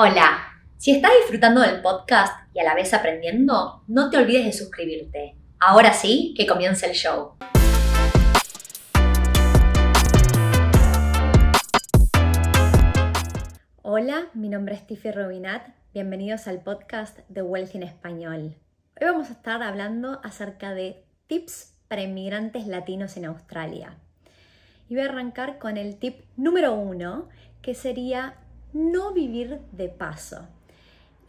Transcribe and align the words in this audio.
Hola, 0.00 0.38
si 0.76 0.92
estás 0.92 1.10
disfrutando 1.18 1.60
del 1.60 1.82
podcast 1.82 2.32
y 2.54 2.60
a 2.60 2.62
la 2.62 2.76
vez 2.76 2.94
aprendiendo, 2.94 3.82
no 3.88 4.10
te 4.10 4.16
olvides 4.16 4.44
de 4.44 4.52
suscribirte. 4.52 5.34
Ahora 5.58 5.92
sí, 5.92 6.34
que 6.36 6.46
comience 6.46 6.86
el 6.86 6.92
show. 6.92 7.32
Hola, 13.82 14.28
mi 14.34 14.48
nombre 14.48 14.76
es 14.76 14.86
Tiffy 14.86 15.10
Robinat. 15.10 15.66
Bienvenidos 15.92 16.46
al 16.46 16.62
podcast 16.62 17.18
de 17.28 17.42
Wealth 17.42 17.74
en 17.74 17.82
Español. 17.82 18.54
Hoy 19.00 19.04
vamos 19.04 19.30
a 19.30 19.32
estar 19.32 19.64
hablando 19.64 20.20
acerca 20.22 20.74
de 20.74 21.02
tips 21.26 21.74
para 21.88 22.02
inmigrantes 22.02 22.68
latinos 22.68 23.16
en 23.16 23.24
Australia. 23.24 23.96
Y 24.88 24.94
voy 24.94 25.02
a 25.02 25.08
arrancar 25.08 25.58
con 25.58 25.76
el 25.76 25.98
tip 25.98 26.20
número 26.36 26.74
uno, 26.74 27.28
que 27.62 27.74
sería 27.74 28.36
no 28.72 29.12
vivir 29.12 29.60
de 29.72 29.88
paso. 29.88 30.46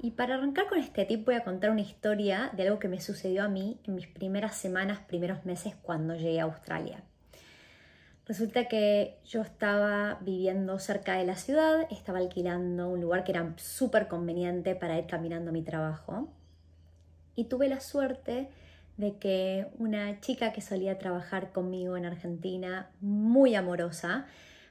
Y 0.01 0.11
para 0.11 0.35
arrancar 0.35 0.67
con 0.67 0.79
este 0.79 1.05
tip 1.05 1.25
voy 1.25 1.35
a 1.35 1.43
contar 1.43 1.71
una 1.71 1.81
historia 1.81 2.51
de 2.53 2.63
algo 2.63 2.79
que 2.79 2.87
me 2.87 3.01
sucedió 3.01 3.43
a 3.43 3.49
mí 3.49 3.79
en 3.83 3.95
mis 3.95 4.07
primeras 4.07 4.55
semanas, 4.55 4.99
primeros 5.07 5.45
meses 5.45 5.75
cuando 5.81 6.15
llegué 6.15 6.39
a 6.39 6.45
Australia. 6.45 7.03
Resulta 8.25 8.67
que 8.67 9.17
yo 9.25 9.41
estaba 9.41 10.19
viviendo 10.21 10.77
cerca 10.77 11.15
de 11.15 11.25
la 11.25 11.35
ciudad, 11.35 11.87
estaba 11.89 12.19
alquilando 12.19 12.87
un 12.87 13.01
lugar 13.01 13.23
que 13.23 13.31
era 13.31 13.53
súper 13.57 14.07
conveniente 14.07 14.75
para 14.75 14.97
ir 14.99 15.07
caminando 15.07 15.49
a 15.49 15.53
mi 15.53 15.63
trabajo. 15.63 16.29
Y 17.35 17.45
tuve 17.45 17.67
la 17.67 17.79
suerte 17.79 18.49
de 18.97 19.17
que 19.17 19.67
una 19.79 20.21
chica 20.21 20.53
que 20.53 20.61
solía 20.61 20.99
trabajar 20.99 21.51
conmigo 21.51 21.97
en 21.97 22.05
Argentina, 22.05 22.91
muy 23.01 23.55
amorosa, 23.55 24.27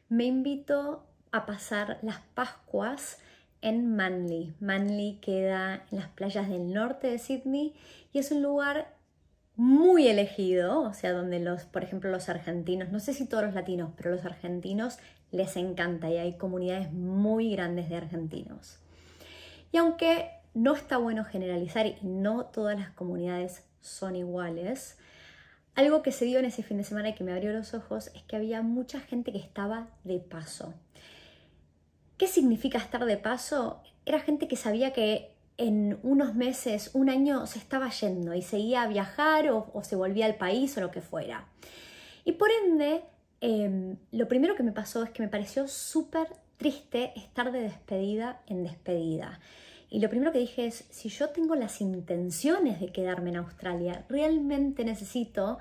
me 0.08 0.26
invitó 0.26 1.07
a 1.32 1.46
pasar 1.46 1.98
las 2.02 2.20
Pascuas 2.34 3.18
en 3.60 3.96
Manly. 3.96 4.54
Manly 4.60 5.18
queda 5.20 5.84
en 5.90 5.98
las 5.98 6.08
playas 6.08 6.48
del 6.48 6.72
norte 6.72 7.08
de 7.08 7.18
Sydney 7.18 7.74
y 8.12 8.18
es 8.18 8.30
un 8.30 8.42
lugar 8.42 8.94
muy 9.56 10.06
elegido, 10.06 10.82
o 10.82 10.94
sea, 10.94 11.12
donde 11.12 11.40
los, 11.40 11.64
por 11.64 11.82
ejemplo, 11.82 12.10
los 12.10 12.28
argentinos, 12.28 12.90
no 12.90 13.00
sé 13.00 13.12
si 13.12 13.26
todos 13.26 13.44
los 13.44 13.54
latinos, 13.54 13.90
pero 13.96 14.10
los 14.10 14.24
argentinos 14.24 14.98
les 15.32 15.56
encanta 15.56 16.08
y 16.10 16.16
hay 16.16 16.38
comunidades 16.38 16.92
muy 16.92 17.50
grandes 17.52 17.88
de 17.88 17.96
argentinos. 17.96 18.78
Y 19.72 19.78
aunque 19.78 20.30
no 20.54 20.74
está 20.74 20.96
bueno 20.96 21.24
generalizar 21.24 21.86
y 21.86 21.96
no 22.02 22.46
todas 22.46 22.78
las 22.78 22.90
comunidades 22.90 23.64
son 23.80 24.16
iguales, 24.16 24.96
algo 25.74 26.02
que 26.02 26.12
se 26.12 26.24
dio 26.24 26.38
en 26.38 26.44
ese 26.44 26.62
fin 26.62 26.78
de 26.78 26.84
semana 26.84 27.10
y 27.10 27.14
que 27.14 27.24
me 27.24 27.32
abrió 27.32 27.52
los 27.52 27.74
ojos 27.74 28.10
es 28.14 28.22
que 28.22 28.36
había 28.36 28.62
mucha 28.62 29.00
gente 29.00 29.32
que 29.32 29.38
estaba 29.38 29.88
de 30.04 30.18
paso. 30.18 30.74
¿Qué 32.18 32.26
significa 32.26 32.78
estar 32.78 33.04
de 33.04 33.16
paso? 33.16 33.80
Era 34.04 34.18
gente 34.18 34.48
que 34.48 34.56
sabía 34.56 34.92
que 34.92 35.30
en 35.56 35.98
unos 36.02 36.34
meses, 36.34 36.90
un 36.92 37.08
año, 37.08 37.46
se 37.46 37.58
estaba 37.58 37.90
yendo 37.90 38.34
y 38.34 38.42
seguía 38.42 38.82
a 38.82 38.88
viajar 38.88 39.50
o, 39.50 39.72
se 39.82 39.96
volvía 39.96 40.26
al 40.26 40.34
país 40.34 40.76
o 40.76 40.80
lo 40.80 40.90
que 40.90 41.00
fuera. 41.00 41.48
Y 42.24 42.32
por 42.32 42.50
ende, 42.50 43.02
em, 43.40 43.96
lo 44.10 44.26
primero 44.26 44.56
que 44.56 44.62
me 44.64 44.72
pasó 44.72 45.02
es 45.04 45.10
que 45.10 45.22
me 45.22 45.28
pareció 45.28 45.68
súper 45.68 46.28
triste 46.56 47.12
estar 47.16 47.52
de 47.52 47.60
despedida 47.60 48.42
en 48.46 48.64
despedida. 48.64 49.40
Y 49.90 50.00
lo 50.00 50.10
primero 50.10 50.32
que 50.32 50.40
dije 50.40 50.66
es, 50.66 50.84
si 50.90 51.08
yo 51.08 51.30
tengo 51.30 51.54
las 51.54 51.80
intenciones 51.80 52.80
de 52.80 52.92
quedarme 52.92 53.30
en 53.30 53.36
Australia, 53.36 54.04
realmente 54.08 54.84
necesito 54.84 55.58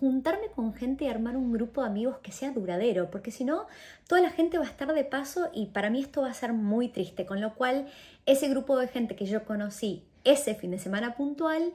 juntarme 0.00 0.48
con 0.54 0.74
gente 0.74 1.04
y 1.04 1.08
armar 1.08 1.36
un 1.36 1.52
grupo 1.52 1.82
de 1.82 1.88
amigos 1.88 2.18
que 2.18 2.32
sea 2.32 2.52
duradero, 2.52 3.10
porque 3.10 3.30
si 3.30 3.44
no, 3.44 3.66
toda 4.06 4.20
la 4.20 4.30
gente 4.30 4.58
va 4.58 4.64
a 4.64 4.68
estar 4.68 4.92
de 4.92 5.04
paso 5.04 5.50
y 5.52 5.66
para 5.66 5.90
mí 5.90 6.00
esto 6.00 6.22
va 6.22 6.30
a 6.30 6.34
ser 6.34 6.52
muy 6.52 6.88
triste, 6.88 7.26
con 7.26 7.40
lo 7.40 7.54
cual 7.54 7.86
ese 8.26 8.48
grupo 8.48 8.78
de 8.78 8.88
gente 8.88 9.16
que 9.16 9.26
yo 9.26 9.44
conocí 9.44 10.04
ese 10.24 10.54
fin 10.54 10.70
de 10.70 10.78
semana 10.78 11.16
puntual, 11.16 11.72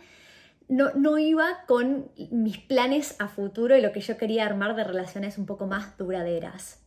no, 0.69 0.91
no, 0.93 1.17
iba 1.17 1.65
con 1.67 2.09
mis 2.31 2.57
planes 2.57 3.15
a 3.19 3.27
futuro 3.27 3.75
y 3.77 3.81
lo 3.81 3.91
que 3.91 4.01
yo 4.01 4.17
quería 4.17 4.45
armar 4.45 4.75
de 4.75 4.83
relaciones 4.83 5.37
un 5.37 5.45
poco 5.45 5.67
más 5.67 5.97
duraderas. 5.97 6.79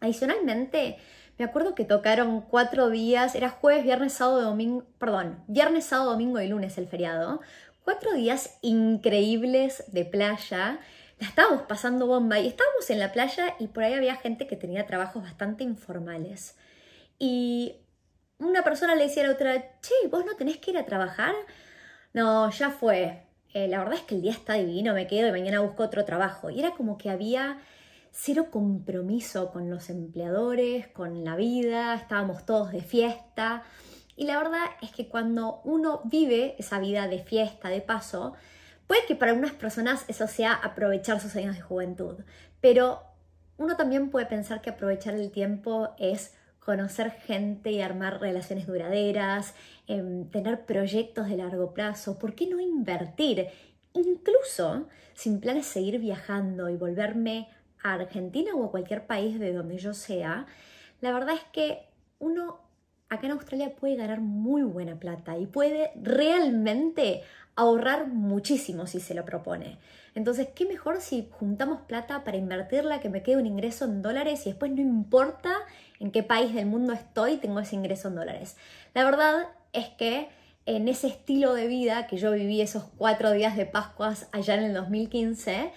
Adicionalmente, 0.00 0.96
me 1.38 1.44
acuerdo 1.44 1.74
que 1.74 1.84
tocaron 1.84 2.42
cuatro 2.42 2.90
días, 2.90 3.34
era 3.34 3.50
jueves, 3.50 3.82
viernes, 3.82 4.12
sábado, 4.12 4.42
domingo, 4.42 4.84
perdón, 4.98 5.42
viernes, 5.48 5.86
sábado, 5.86 6.10
domingo 6.10 6.40
y 6.40 6.48
lunes 6.48 6.78
el 6.78 6.86
feriado, 6.86 7.40
cuatro 7.90 8.12
días 8.12 8.56
increíbles 8.62 9.82
de 9.88 10.04
playa. 10.04 10.78
La 11.18 11.26
estábamos 11.26 11.62
pasando 11.62 12.06
bomba 12.06 12.38
y 12.38 12.46
estábamos 12.46 12.88
en 12.88 13.00
la 13.00 13.10
playa 13.10 13.56
y 13.58 13.66
por 13.66 13.82
ahí 13.82 13.94
había 13.94 14.14
gente 14.14 14.46
que 14.46 14.54
tenía 14.54 14.86
trabajos 14.86 15.24
bastante 15.24 15.64
informales. 15.64 16.56
Y 17.18 17.74
una 18.38 18.62
persona 18.62 18.94
le 18.94 19.08
decía 19.08 19.24
a 19.24 19.26
la 19.26 19.32
otra, 19.32 19.80
che, 19.80 20.06
vos 20.08 20.24
no 20.24 20.36
tenés 20.36 20.58
que 20.58 20.70
ir 20.70 20.78
a 20.78 20.86
trabajar. 20.86 21.34
No, 22.12 22.48
ya 22.50 22.70
fue. 22.70 23.24
Eh, 23.54 23.66
la 23.66 23.80
verdad 23.80 23.94
es 23.94 24.02
que 24.02 24.14
el 24.14 24.22
día 24.22 24.30
está 24.30 24.54
divino, 24.54 24.94
me 24.94 25.08
quedo 25.08 25.26
y 25.26 25.32
mañana 25.32 25.58
busco 25.58 25.82
otro 25.82 26.04
trabajo. 26.04 26.48
Y 26.48 26.60
era 26.60 26.70
como 26.70 26.96
que 26.96 27.10
había 27.10 27.58
cero 28.12 28.52
compromiso 28.52 29.50
con 29.50 29.68
los 29.68 29.90
empleadores, 29.90 30.86
con 30.86 31.24
la 31.24 31.34
vida, 31.34 31.94
estábamos 31.94 32.46
todos 32.46 32.70
de 32.70 32.82
fiesta. 32.82 33.64
Y 34.20 34.24
la 34.24 34.36
verdad 34.36 34.66
es 34.82 34.92
que 34.92 35.08
cuando 35.08 35.62
uno 35.64 36.02
vive 36.04 36.54
esa 36.58 36.78
vida 36.78 37.08
de 37.08 37.20
fiesta, 37.20 37.70
de 37.70 37.80
paso, 37.80 38.34
puede 38.86 39.06
que 39.06 39.16
para 39.16 39.30
algunas 39.30 39.54
personas 39.54 40.04
eso 40.08 40.26
sea 40.26 40.52
aprovechar 40.52 41.18
sus 41.20 41.34
años 41.36 41.56
de 41.56 41.62
juventud, 41.62 42.18
pero 42.60 43.02
uno 43.56 43.78
también 43.78 44.10
puede 44.10 44.26
pensar 44.26 44.60
que 44.60 44.68
aprovechar 44.68 45.14
el 45.14 45.30
tiempo 45.30 45.94
es 45.98 46.34
conocer 46.58 47.12
gente 47.12 47.70
y 47.70 47.80
armar 47.80 48.20
relaciones 48.20 48.66
duraderas, 48.66 49.54
em, 49.86 50.28
tener 50.28 50.66
proyectos 50.66 51.30
de 51.30 51.38
largo 51.38 51.72
plazo, 51.72 52.18
¿por 52.18 52.34
qué 52.34 52.46
no 52.46 52.60
invertir? 52.60 53.46
Incluso 53.94 54.86
sin 55.14 55.40
planes 55.40 55.64
seguir 55.64 55.98
viajando 55.98 56.68
y 56.68 56.76
volverme 56.76 57.48
a 57.82 57.94
Argentina 57.94 58.54
o 58.54 58.66
a 58.66 58.70
cualquier 58.70 59.06
país 59.06 59.40
de 59.40 59.54
donde 59.54 59.78
yo 59.78 59.94
sea, 59.94 60.44
la 61.00 61.10
verdad 61.10 61.36
es 61.36 61.44
que 61.54 61.88
uno 62.18 62.68
acá 63.10 63.26
en 63.26 63.32
Australia 63.32 63.74
puede 63.74 63.96
ganar 63.96 64.20
muy 64.20 64.62
buena 64.62 64.94
plata 64.94 65.36
y 65.36 65.46
puede 65.46 65.90
realmente 66.00 67.22
ahorrar 67.56 68.06
muchísimo 68.06 68.86
si 68.86 69.00
se 69.00 69.14
lo 69.14 69.24
propone. 69.24 69.78
Entonces, 70.14 70.48
¿qué 70.54 70.64
mejor 70.64 71.00
si 71.00 71.28
juntamos 71.30 71.82
plata 71.82 72.24
para 72.24 72.36
invertirla, 72.36 73.00
que 73.00 73.10
me 73.10 73.22
quede 73.22 73.36
un 73.36 73.46
ingreso 73.46 73.84
en 73.84 74.00
dólares 74.00 74.46
y 74.46 74.50
después 74.50 74.72
no 74.72 74.80
importa 74.80 75.52
en 75.98 76.10
qué 76.10 76.22
país 76.22 76.54
del 76.54 76.66
mundo 76.66 76.92
estoy, 76.92 77.36
tengo 77.36 77.60
ese 77.60 77.76
ingreso 77.76 78.08
en 78.08 78.14
dólares? 78.14 78.56
La 78.94 79.04
verdad 79.04 79.48
es 79.72 79.88
que 79.90 80.28
en 80.66 80.88
ese 80.88 81.08
estilo 81.08 81.54
de 81.54 81.66
vida 81.66 82.06
que 82.06 82.16
yo 82.16 82.32
viví 82.32 82.60
esos 82.60 82.84
cuatro 82.96 83.32
días 83.32 83.56
de 83.56 83.66
Pascuas 83.66 84.28
allá 84.32 84.54
en 84.54 84.64
el 84.64 84.74
2015, 84.74 85.72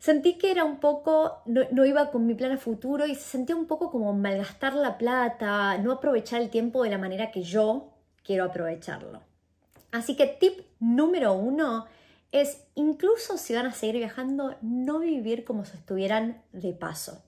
sentí 0.00 0.38
que 0.38 0.50
era 0.50 0.64
un 0.64 0.80
poco, 0.80 1.42
no, 1.46 1.84
iba 1.84 2.10
con 2.10 2.26
mi 2.26 2.34
plan 2.34 2.52
a 2.52 2.58
futuro 2.58 3.06
y 3.06 3.14
se 3.14 3.22
sentía 3.22 3.54
un 3.54 3.66
poco 3.66 3.90
como 3.92 4.12
malgastar 4.14 4.74
la 4.74 4.98
plata, 4.98 5.78
no 5.78 5.92
aprovechar 5.92 6.40
el 6.40 6.50
tiempo 6.50 6.82
de 6.82 6.90
la 6.90 6.98
manera 6.98 7.30
que 7.30 7.42
yo 7.42 7.92
quiero 8.24 8.44
aprovecharlo. 8.44 9.20
Así 9.92 10.16
que 10.16 10.26
tip 10.26 10.60
número 10.80 11.34
uno 11.34 11.86
es, 12.32 12.64
incluso 12.74 13.36
si 13.36 13.54
van 13.54 13.66
a 13.66 13.72
seguir 13.72 13.96
viajando, 13.96 14.56
no 14.62 15.00
vivir 15.00 15.44
como 15.44 15.64
si 15.64 15.76
estuvieran 15.76 16.42
de 16.52 16.72
paso. 16.72 17.22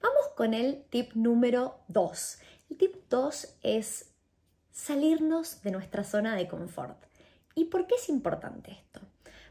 Vamos 0.00 0.28
con 0.36 0.54
el 0.54 0.84
tip 0.90 1.14
número 1.14 1.80
dos. 1.88 2.38
El 2.70 2.76
tip 2.76 2.94
dos 3.10 3.56
es 3.62 4.12
salirnos 4.70 5.62
de 5.62 5.72
nuestra 5.72 6.04
zona 6.04 6.36
de 6.36 6.46
confort. 6.46 7.02
¿Y 7.56 7.64
por 7.64 7.88
qué 7.88 7.96
es 7.96 8.08
importante 8.08 8.70
esto? 8.70 9.00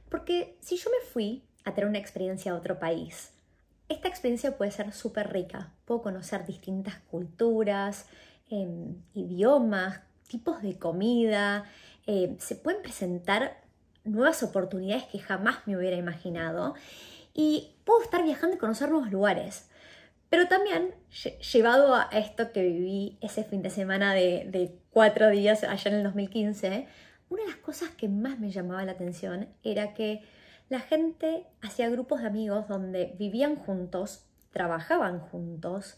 Porque 0.09 0.57
si 0.61 0.77
yo 0.77 0.89
me 0.89 1.05
fui 1.05 1.46
a 1.67 1.73
tener 1.73 1.89
una 1.89 1.99
experiencia 1.99 2.51
a 2.51 2.55
otro 2.55 2.79
país. 2.79 3.31
Esta 3.89 4.07
experiencia 4.07 4.57
puede 4.57 4.71
ser 4.71 4.91
súper 4.93 5.31
rica. 5.31 5.73
Puedo 5.85 6.01
conocer 6.01 6.45
distintas 6.45 6.95
culturas, 7.09 8.05
em, 8.49 8.95
idiomas, 9.13 10.01
tipos 10.27 10.61
de 10.61 10.77
comida. 10.77 11.65
Em, 12.05 12.37
se 12.39 12.55
pueden 12.55 12.81
presentar 12.81 13.61
nuevas 14.03 14.43
oportunidades 14.43 15.05
que 15.05 15.19
jamás 15.19 15.59
me 15.65 15.77
hubiera 15.77 15.97
imaginado. 15.97 16.75
Y 17.33 17.75
puedo 17.85 18.01
estar 18.01 18.23
viajando 18.23 18.55
y 18.55 18.59
conocer 18.59 18.89
nuevos 18.89 19.11
lugares. 19.11 19.69
Pero 20.29 20.47
también, 20.47 20.93
llevado 21.53 21.95
a 21.95 22.09
esto 22.11 22.51
que 22.51 22.63
viví 22.63 23.17
ese 23.21 23.43
fin 23.45 23.61
de 23.61 23.69
semana 23.69 24.13
de, 24.13 24.45
de 24.49 24.77
cuatro 24.91 25.29
días 25.29 25.63
allá 25.63 25.91
en 25.91 25.97
el 25.97 26.03
2015, 26.03 26.87
una 27.29 27.43
de 27.43 27.47
las 27.49 27.57
cosas 27.57 27.89
que 27.91 28.09
más 28.09 28.39
me 28.39 28.51
llamaba 28.51 28.83
la 28.83 28.93
atención 28.93 29.47
era 29.63 29.93
que 29.93 30.21
la 30.69 30.79
gente 30.79 31.45
hacía 31.61 31.89
grupos 31.89 32.21
de 32.21 32.27
amigos 32.27 32.67
donde 32.67 33.15
vivían 33.17 33.55
juntos, 33.55 34.25
trabajaban 34.51 35.19
juntos, 35.19 35.97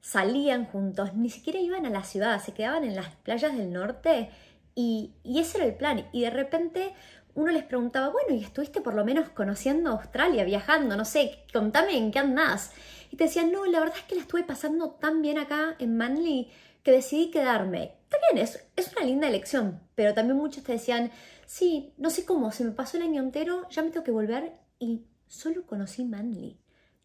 salían 0.00 0.66
juntos, 0.66 1.14
ni 1.14 1.30
siquiera 1.30 1.58
iban 1.58 1.86
a 1.86 1.90
la 1.90 2.04
ciudad, 2.04 2.40
se 2.42 2.52
quedaban 2.52 2.84
en 2.84 2.96
las 2.96 3.14
playas 3.16 3.56
del 3.56 3.72
norte 3.72 4.30
y, 4.74 5.12
ese 5.24 5.58
era 5.58 5.66
el 5.66 5.74
plan. 5.74 6.06
Y 6.12 6.22
de 6.22 6.30
repente 6.30 6.94
uno 7.34 7.52
les 7.52 7.64
preguntaba, 7.64 8.08
bueno, 8.08 8.34
¿y 8.34 8.42
estuviste 8.42 8.80
por 8.80 8.94
lo 8.94 9.04
menos 9.04 9.28
conociendo 9.30 9.90
Australia, 9.90 10.44
viajando? 10.44 10.96
No 10.96 11.04
sé, 11.04 11.44
contame 11.52 11.96
en 11.96 12.10
qué 12.10 12.18
andás. 12.18 12.72
Y 13.10 13.16
te 13.16 13.24
decían, 13.24 13.52
no, 13.52 13.66
la 13.66 13.80
verdad 13.80 13.96
es 13.98 14.04
que 14.04 14.14
la 14.14 14.22
estuve 14.22 14.44
pasando 14.44 14.90
tan 14.90 15.22
bien 15.22 15.38
acá 15.38 15.76
en 15.78 15.96
Manly 15.96 16.50
que 16.82 16.92
decidí 16.92 17.30
quedarme. 17.30 17.99
Es, 18.38 18.92
una 18.96 19.04
linda 19.04 19.28
elección, 19.28 19.80
pero 19.94 20.14
también 20.14 20.36
muchos 20.36 20.62
te 20.62 20.72
decían, 20.72 21.10
sí, 21.46 21.92
no 21.96 22.10
sé 22.10 22.24
cómo, 22.24 22.52
se 22.52 22.64
me 22.64 22.70
pasó 22.70 22.96
el 22.96 23.02
año 23.02 23.22
entero, 23.22 23.68
ya 23.70 23.82
me 23.82 23.90
tengo 23.90 24.04
que 24.04 24.10
volver 24.10 24.52
y 24.78 25.04
solo 25.26 25.66
conocí 25.66 26.04
Manly. 26.04 26.58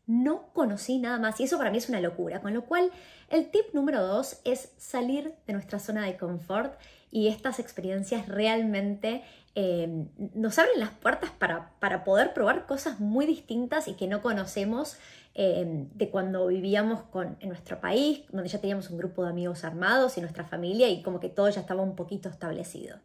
No 0.08 0.54
conocí 0.54 1.00
nada 1.00 1.18
más 1.18 1.40
y 1.40 1.46
eso 1.46 1.58
para 1.58 1.72
mí 1.72 1.80
es 1.80 1.90
una 1.90 2.00
locura. 2.00 2.42
Con 2.42 2.54
lo 2.54 2.66
cual, 2.66 2.92
el 3.30 3.50
tip 3.50 3.74
número 3.74 4.06
dos 4.06 4.40
es 4.44 4.72
salir 4.78 5.34
de 5.48 5.54
nuestra 5.54 5.80
zona 5.80 6.06
de 6.06 6.16
confort 6.16 6.80
y 7.10 7.28
estas 7.28 7.60
experiencias 7.60 8.28
realmente 8.28 9.24
eh, 9.56 10.06
nos 10.36 10.60
abren 10.60 10.80
las 10.80 10.92
puertas 10.92 11.32
para, 11.32 11.72
para, 11.80 12.04
poder 12.04 12.34
probar 12.34 12.68
cosas 12.68 13.00
muy 13.00 13.26
distintas 13.26 13.88
y 13.88 13.94
que 13.94 14.06
no 14.08 14.22
conocemos 14.22 14.98
eh, 15.38 15.88
de 15.94 16.10
cuando 16.10 16.48
vivíamos 16.48 17.04
con, 17.04 17.36
en 17.42 17.50
nuestro 17.50 17.82
país, 17.82 18.24
donde 18.32 18.48
ya 18.48 18.62
teníamos 18.62 18.90
un 18.90 18.98
grupo 18.98 19.24
de 19.24 19.30
amigos 19.30 19.66
armados 19.66 20.18
y 20.18 20.22
nuestra 20.22 20.46
familia 20.46 20.88
y 20.88 21.04
como 21.04 21.20
que 21.20 21.28
todo 21.28 21.50
ya 21.50 21.60
estaba 21.60 21.84
un 21.84 21.98
poquito 21.98 22.30
establecido. 22.30 23.00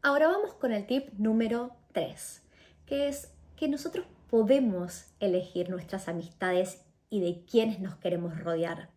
Ahora 0.00 0.28
vamos 0.28 0.54
con 0.54 0.72
el 0.72 0.86
tip 0.86 1.12
número 1.18 1.76
3, 1.92 2.42
que 2.86 3.08
es 3.08 3.30
que 3.54 3.68
nosotros 3.68 4.06
podemos 4.30 5.12
elegir 5.20 5.68
nuestras 5.68 6.08
amistades 6.08 6.82
y 7.10 7.20
de 7.20 7.44
quiénes 7.44 7.78
nos 7.78 7.96
queremos 7.96 8.42
rodear. 8.42 8.88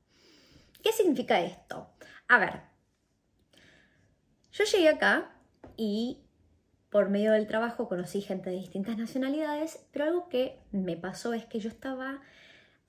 ¿Qué 0.82 0.94
significa 0.94 1.42
esto? 1.42 1.90
A 2.30 2.40
ver, 2.40 2.62
yo 4.54 4.64
llegué 4.64 4.88
acá 4.88 5.36
y 5.76 6.25
por 6.96 7.10
medio 7.10 7.34
del 7.34 7.46
trabajo 7.46 7.90
conocí 7.90 8.22
gente 8.22 8.50
de 8.50 8.56
distintas 8.56 8.98
nacionalidades, 8.98 9.86
pero 9.92 10.06
algo 10.06 10.30
que 10.30 10.62
me 10.72 10.96
pasó 10.96 11.34
es 11.34 11.46
que 11.46 11.60
yo 11.60 11.68
estaba 11.68 12.22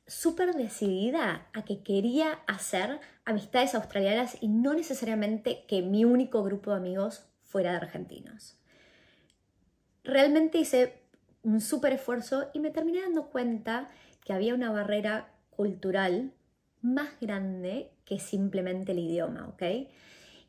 súper 0.07 0.55
decidida 0.55 1.49
a 1.53 1.65
que 1.65 1.83
quería 1.83 2.35
hacer 2.47 3.01
amistades 3.25 3.75
australianas 3.75 4.41
y 4.41 4.47
no 4.47 4.75
necesariamente 4.75 5.65
que 5.67 5.83
mi 5.83 6.05
único 6.05 6.45
grupo 6.45 6.71
de 6.71 6.77
amigos 6.77 7.27
fuera 7.43 7.73
de 7.73 7.79
argentinos. 7.79 8.61
Realmente 10.05 10.59
hice 10.59 11.03
un 11.43 11.61
súper 11.61 11.95
esfuerzo 11.95 12.49
y 12.55 12.61
me 12.61 12.71
terminé 12.71 13.03
dando 13.03 13.31
cuenta 13.31 13.89
que 14.25 14.33
había 14.33 14.55
una 14.55 14.71
barrera 14.71 15.35
cultural 15.51 16.33
más 16.81 17.09
grande 17.21 17.91
que 18.05 18.21
simplemente 18.21 18.93
el 18.93 19.01
idioma, 19.01 19.49
¿ok? 19.49 19.65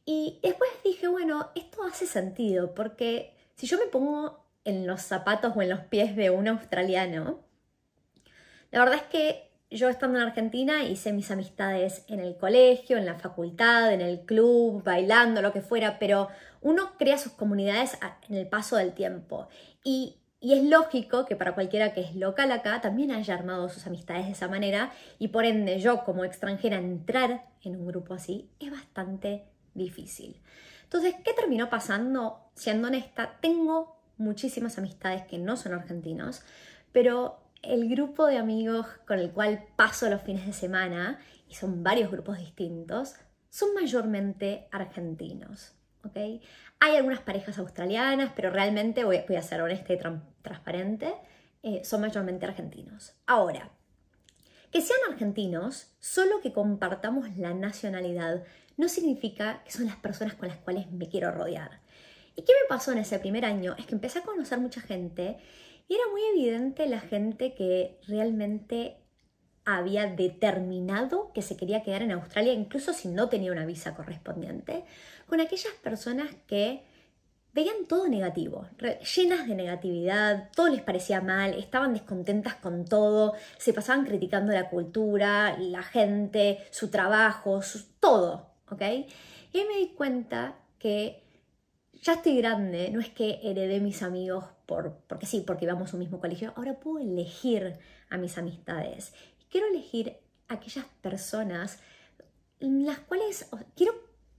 Y 0.06 0.40
después 0.44 0.70
dije, 0.84 1.08
bueno, 1.08 1.50
esto 1.56 1.82
hace 1.82 2.06
sentido, 2.06 2.76
porque 2.76 3.36
si 3.58 3.66
yo 3.66 3.78
me 3.78 3.88
pongo 3.88 4.46
en 4.64 4.86
los 4.88 5.02
zapatos 5.02 5.54
o 5.56 5.62
en 5.62 5.70
los 5.70 5.82
pies 5.82 6.16
de 6.16 6.30
un 6.30 6.48
australiano, 6.48 7.40
la 8.72 8.80
verdad 8.80 8.96
es 8.96 9.04
que 9.04 9.48
yo 9.70 9.90
estando 9.90 10.20
en 10.20 10.26
Argentina 10.26 10.84
hice 10.84 11.12
mis 11.12 11.32
amistades 11.32 12.06
en 12.08 12.20
el 12.20 12.38
colegio, 12.38 12.98
en 12.98 13.06
la 13.06 13.20
facultad, 13.20 13.92
en 13.92 14.02
el 14.02 14.22
club, 14.22 14.84
bailando, 14.84 15.42
lo 15.42 15.52
que 15.52 15.62
fuera, 15.62 16.00
pero 16.00 16.30
uno 16.62 16.92
crea 16.98 17.18
sus 17.18 17.34
comunidades 17.34 17.98
en 18.30 18.36
el 18.36 18.48
paso 18.48 18.78
del 18.78 18.94
tiempo. 18.94 19.50
Y, 19.84 20.18
y 20.40 20.54
es 20.54 20.64
lógico 20.64 21.26
que 21.26 21.36
para 21.36 21.56
cualquiera 21.56 21.94
que 21.94 22.02
es 22.02 22.16
local 22.16 22.52
acá 22.52 22.80
también 22.80 23.12
haya 23.12 23.34
armado 23.34 23.68
sus 23.70 23.88
amistades 23.88 24.28
de 24.28 24.34
esa 24.34 24.48
manera 24.48 24.92
y 25.18 25.30
por 25.30 25.46
ende 25.46 25.80
yo 25.80 26.04
como 26.04 26.24
extranjera 26.24 26.78
entrar 26.78 27.48
en 27.64 27.76
un 27.76 27.88
grupo 27.88 28.14
así 28.14 28.50
es 28.60 28.72
bastante 28.72 29.46
difícil. 29.74 30.40
Entonces, 30.88 31.16
¿qué 31.22 31.34
terminó 31.34 31.70
pasando? 31.70 32.50
Siendo 32.56 32.88
honesta, 32.88 33.38
tengo 33.42 34.00
muchísimas 34.16 34.78
amistades 34.78 35.24
que 35.24 35.38
no 35.38 35.58
son 35.58 35.74
argentinos, 35.74 36.44
pero 36.94 37.42
el 37.62 37.90
grupo 37.90 38.26
de 38.26 38.38
amigos 38.38 38.88
con 39.06 39.20
el 39.20 39.32
cual 39.32 39.66
paso 39.76 40.10
los 40.10 40.22
fines 40.22 40.46
de 40.46 40.54
semana, 40.54 41.20
y 41.50 41.56
son 41.56 41.84
varios 41.84 42.10
grupos 42.10 42.38
distintos, 42.38 43.16
son 43.50 43.74
mayormente 43.74 44.70
argentinos. 44.72 45.74
¿okay? 46.04 46.42
Hay 46.80 46.96
algunas 46.96 47.20
parejas 47.20 47.58
australianas, 47.60 48.32
pero 48.34 48.50
realmente 48.50 49.04
voy, 49.04 49.18
a 49.18 49.42
ser 49.42 49.62
honesta 49.62 49.94
y 49.94 50.00
transparente, 50.42 51.14
eh, 51.64 51.84
son 51.84 52.00
mayormente 52.00 52.46
argentinos. 52.46 53.14
Ahora, 53.26 53.72
que 54.72 54.82
sean 54.82 55.00
argentinos, 55.10 55.94
solo 56.00 56.42
que 56.42 56.54
compartamos 56.54 57.36
la 57.38 57.54
nacionalidad, 57.54 58.44
no 58.78 58.88
significa 58.88 59.64
que 59.66 59.72
son 59.72 59.88
las 59.88 59.98
personas 59.98 60.36
con 60.36 60.48
las 60.48 60.58
cuales 60.58 60.90
me 60.92 61.10
quiero 61.10 61.32
rodear. 61.32 61.82
¿Y 62.36 62.44
qué 62.44 62.54
me 62.54 62.70
pasó 62.70 62.92
en 62.92 63.00
ese 63.00 63.20
primer 63.20 63.44
año? 63.44 63.76
Es 63.78 63.88
que 63.88 63.96
empecé 63.96 64.20
a 64.20 64.24
conocer 64.24 64.60
mucha 64.60 64.80
gente 64.80 65.38
y 65.88 65.96
era 65.96 66.04
muy 66.12 66.22
evidente 66.34 66.88
la 66.88 67.00
gente 67.00 67.56
que 67.56 68.00
realmente 68.08 68.98
había 69.66 70.06
determinado 70.08 71.32
que 71.34 71.42
se 71.42 71.58
quería 71.58 71.84
quedar 71.84 72.02
en 72.02 72.12
Australia, 72.12 72.54
incluso 72.54 72.94
si 72.94 73.10
no 73.10 73.28
tenía 73.28 73.52
una 73.52 73.66
visa 73.66 73.96
correspondiente, 73.96 74.86
con 75.26 75.42
aquellas 75.42 75.74
personas 75.84 76.30
que 76.48 76.84
veían 77.54 77.86
todo 77.88 78.08
negativo, 78.08 78.68
llenas 79.16 79.48
de 79.48 79.56
negatividad, 79.56 80.50
todo 80.56 80.70
les 80.70 80.84
parecía 80.84 81.22
mal, 81.22 81.54
estaban 81.56 81.94
descontentas 81.94 82.56
con 82.56 82.86
todo, 82.86 83.34
se 83.58 83.74
pasaban 83.74 84.06
criticando 84.06 84.54
la 84.54 84.70
cultura, 84.70 85.58
la 85.58 85.84
gente, 85.84 86.60
su 86.70 86.90
trabajo, 86.90 87.60
todo. 88.00 88.57
¿Ok? 88.70 88.82
Y 89.54 89.64
me 89.66 89.78
di 89.80 89.90
cuenta 89.96 90.56
que 90.80 91.24
ya 91.94 92.14
estoy 92.14 92.38
grande, 92.38 92.90
no 92.92 93.00
es 93.00 93.10
que 93.10 93.40
heredé 93.44 93.80
mis 93.80 94.04
amigos 94.04 94.46
por, 94.66 95.00
porque 95.08 95.26
sí, 95.26 95.44
porque 95.46 95.66
íbamos 95.66 95.92
a 95.92 95.96
un 95.96 96.00
mismo 96.00 96.20
colegio, 96.20 96.54
ahora 96.56 96.80
puedo 96.80 97.00
elegir 97.00 97.80
a 98.10 98.18
mis 98.18 98.38
amistades. 98.38 99.14
Quiero 99.50 99.68
elegir 99.68 100.18
aquellas 100.48 100.86
personas 101.02 101.80
en 102.60 102.86
las 102.86 103.00
cuales 103.00 103.50
quiero 103.76 103.94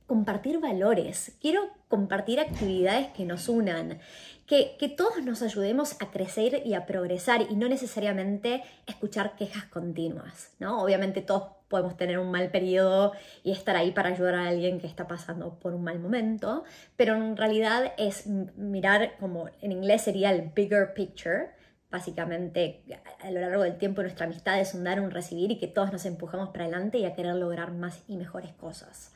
compartir 0.06 0.58
valores, 0.58 1.36
quiero 1.40 1.70
compartir 1.88 2.40
actividades 2.40 3.08
que 3.08 3.25
nos 3.25 3.48
unan, 3.48 4.00
que, 4.49 4.95
todos 4.97 5.23
nos 5.23 5.43
ayudemos 5.43 6.00
a 6.00 6.11
crecer 6.11 6.62
y 6.65 6.73
a 6.73 6.87
progresar 6.87 7.43
y 7.50 7.55
no 7.55 7.69
necesariamente 7.69 8.65
escuchar 8.87 9.37
quejas 9.37 9.67
continuas, 9.67 10.55
¿no? 10.59 10.83
Obviamente 10.83 11.21
todos 11.21 11.50
podemos 11.69 11.99
tener 11.99 12.19
un 12.19 12.31
mal 12.31 12.50
periodo 12.50 13.12
y 13.45 13.53
estar 13.53 13.77
ahí 13.77 13.93
para 13.93 14.09
ayudar 14.09 14.35
a 14.37 14.49
alguien 14.49 14.81
que 14.81 14.87
está 14.87 15.06
pasando 15.06 15.59
por 15.59 15.75
un 15.75 15.85
mal 15.85 16.00
momento, 16.00 16.65
pero 16.97 17.15
en 17.15 17.37
realidad 17.37 17.93
es 17.99 18.27
mirar 18.27 19.19
como 19.21 19.50
en 19.61 19.71
inglés 19.71 20.00
sería 20.00 20.31
el 20.31 20.50
bigger 20.55 20.95
picture, 20.95 21.50
básicamente 21.91 22.83
a 23.21 23.31
lo 23.31 23.41
largo 23.41 23.65
del 23.65 23.77
tiempo 23.77 24.00
nuestra 24.00 24.25
amistad 24.25 24.59
es 24.59 24.73
un 24.73 24.83
dar, 24.83 24.99
un 24.99 25.11
recibir 25.11 25.50
y 25.50 25.59
que 25.59 25.67
todos 25.67 25.93
nos 25.93 26.07
empujamos 26.07 26.49
para 26.50 26.64
adelante 26.64 26.97
y 26.97 27.05
a 27.05 27.14
querer 27.14 27.35
lograr 27.35 27.73
más 27.73 28.02
y 28.09 28.17
mejores 28.17 28.55
cosas. 28.55 29.12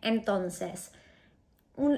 Entonces, 0.00 0.92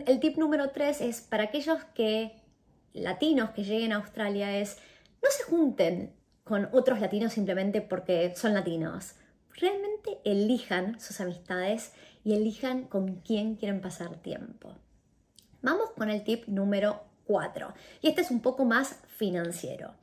el 0.06 0.20
tip 0.20 0.38
número 0.38 0.70
tres 0.70 1.02
es 1.02 1.20
para 1.20 1.44
aquellos 1.44 1.84
que 1.94 2.47
latinos 2.92 3.50
que 3.50 3.64
lleguen 3.64 3.92
a 3.92 3.96
Australia 3.96 4.56
es 4.58 4.78
no 5.22 5.30
se 5.30 5.44
junten 5.44 6.14
con 6.44 6.68
otros 6.72 7.00
latinos 7.00 7.32
simplemente 7.32 7.80
porque 7.80 8.34
son 8.34 8.54
latinos 8.54 9.14
realmente 9.58 10.18
elijan 10.24 11.00
sus 11.00 11.20
amistades 11.20 11.92
y 12.24 12.34
elijan 12.34 12.84
con 12.84 13.16
quién 13.16 13.56
quieren 13.56 13.80
pasar 13.80 14.16
tiempo. 14.16 14.74
Vamos 15.62 15.90
con 15.90 16.10
el 16.10 16.22
tip 16.22 16.46
número 16.46 17.02
4 17.26 17.74
y 18.00 18.08
este 18.08 18.20
es 18.22 18.30
un 18.30 18.40
poco 18.40 18.64
más 18.64 19.00
financiero. 19.06 19.94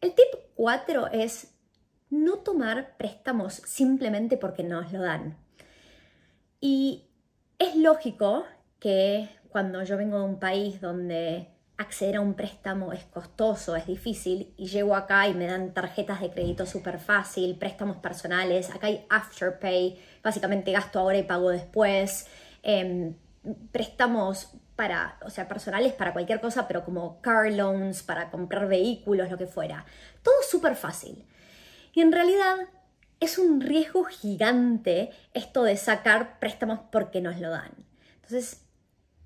El 0.00 0.14
tip 0.14 0.26
4 0.56 1.08
es 1.12 1.54
no 2.10 2.38
tomar 2.38 2.96
préstamos 2.96 3.54
simplemente 3.54 4.36
porque 4.36 4.62
nos 4.62 4.92
lo 4.92 5.02
dan. 5.02 5.36
Y 6.60 7.04
es 7.58 7.76
lógico 7.76 8.44
que 8.78 9.28
cuando 9.48 9.82
yo 9.84 9.96
vengo 9.96 10.18
de 10.18 10.24
un 10.24 10.38
país 10.38 10.80
donde 10.80 11.48
acceder 11.78 12.16
a 12.16 12.20
un 12.20 12.34
préstamo 12.34 12.92
es 12.92 13.04
costoso, 13.04 13.76
es 13.76 13.86
difícil 13.86 14.54
y 14.56 14.66
llego 14.68 14.94
acá 14.94 15.28
y 15.28 15.34
me 15.34 15.46
dan 15.46 15.74
tarjetas 15.74 16.20
de 16.20 16.30
crédito 16.30 16.64
súper 16.64 16.98
fácil, 16.98 17.56
préstamos 17.58 17.98
personales, 17.98 18.70
acá 18.70 18.86
hay 18.86 19.04
afterpay, 19.10 19.98
básicamente 20.22 20.72
gasto 20.72 20.98
ahora 20.98 21.18
y 21.18 21.22
pago 21.24 21.50
después, 21.50 22.26
em, 22.62 23.14
préstamos 23.72 24.52
para, 24.74 25.18
o 25.22 25.30
sea, 25.30 25.48
personales 25.48 25.92
para 25.92 26.12
cualquier 26.12 26.40
cosa, 26.40 26.66
pero 26.66 26.84
como 26.84 27.20
car 27.20 27.50
loans, 27.52 28.02
para 28.02 28.30
comprar 28.30 28.68
vehículos, 28.68 29.30
lo 29.30 29.38
que 29.38 29.46
fuera. 29.46 29.84
Todo 30.22 30.34
súper 30.48 30.76
fácil. 30.76 31.24
Y 31.94 32.00
en 32.02 32.12
realidad 32.12 32.56
es 33.20 33.38
un 33.38 33.60
riesgo 33.60 34.04
gigante 34.04 35.10
esto 35.32 35.62
de 35.62 35.76
sacar 35.76 36.38
préstamos 36.38 36.80
porque 36.90 37.20
nos 37.20 37.40
lo 37.40 37.50
dan. 37.50 37.72
Entonces, 38.16 38.65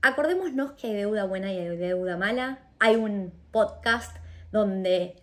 acordémonos 0.02 0.73
que 0.73 0.88
hay 0.88 0.95
deuda 0.95 1.25
buena 1.25 1.52
y 1.52 1.59
hay 1.59 1.76
deuda 1.76 2.16
mala. 2.16 2.59
Hay 2.78 2.97
un 2.97 3.33
podcast 3.50 4.16
donde 4.52 5.16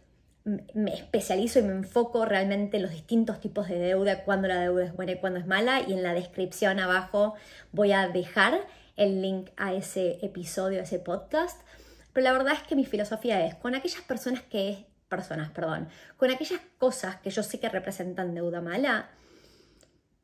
me 0.74 0.94
especializo 0.94 1.60
y 1.60 1.64
me 1.64 1.74
enfoco 1.74 2.26
realmente 2.26 2.78
en 2.78 2.84
los 2.84 2.92
distintos 2.92 3.42
tipos 3.42 3.68
de 3.68 3.78
deuda, 3.78 4.24
cuando 4.24 4.48
la 4.48 4.62
deuda 4.62 4.86
es 4.86 4.96
buena 4.96 5.14
y 5.14 5.20
cuando 5.20 5.40
es 5.40 5.48
mala. 5.48 5.82
Y 5.82 5.94
en 5.94 6.04
la 6.04 6.14
descripción 6.14 6.80
abajo 6.80 7.36
voy 7.72 7.92
a 7.92 8.08
dejar 8.08 8.66
el 8.96 9.22
link 9.22 9.50
a 9.58 9.74
ese 9.74 10.20
episodio, 10.26 10.80
a 10.80 10.84
ese 10.84 11.00
podcast. 11.00 11.62
Pero 12.14 12.24
la 12.24 12.32
verdad 12.32 12.54
es 12.54 12.64
que 12.64 12.76
mi 12.76 12.86
filosofía 12.86 13.46
es 13.46 13.56
con 13.56 13.76
aquellas 13.76 14.02
personas 14.02 14.42
que, 14.44 14.88
personas, 15.10 15.50
perdón, 15.52 15.90
con 16.18 16.32
aquellas 16.32 16.62
cosas 16.78 17.18
que 17.18 17.30
yo 17.30 17.44
sé 17.44 17.60
que 17.60 17.70
representan 17.70 18.34
deuda 18.34 18.62
mala, 18.62 19.10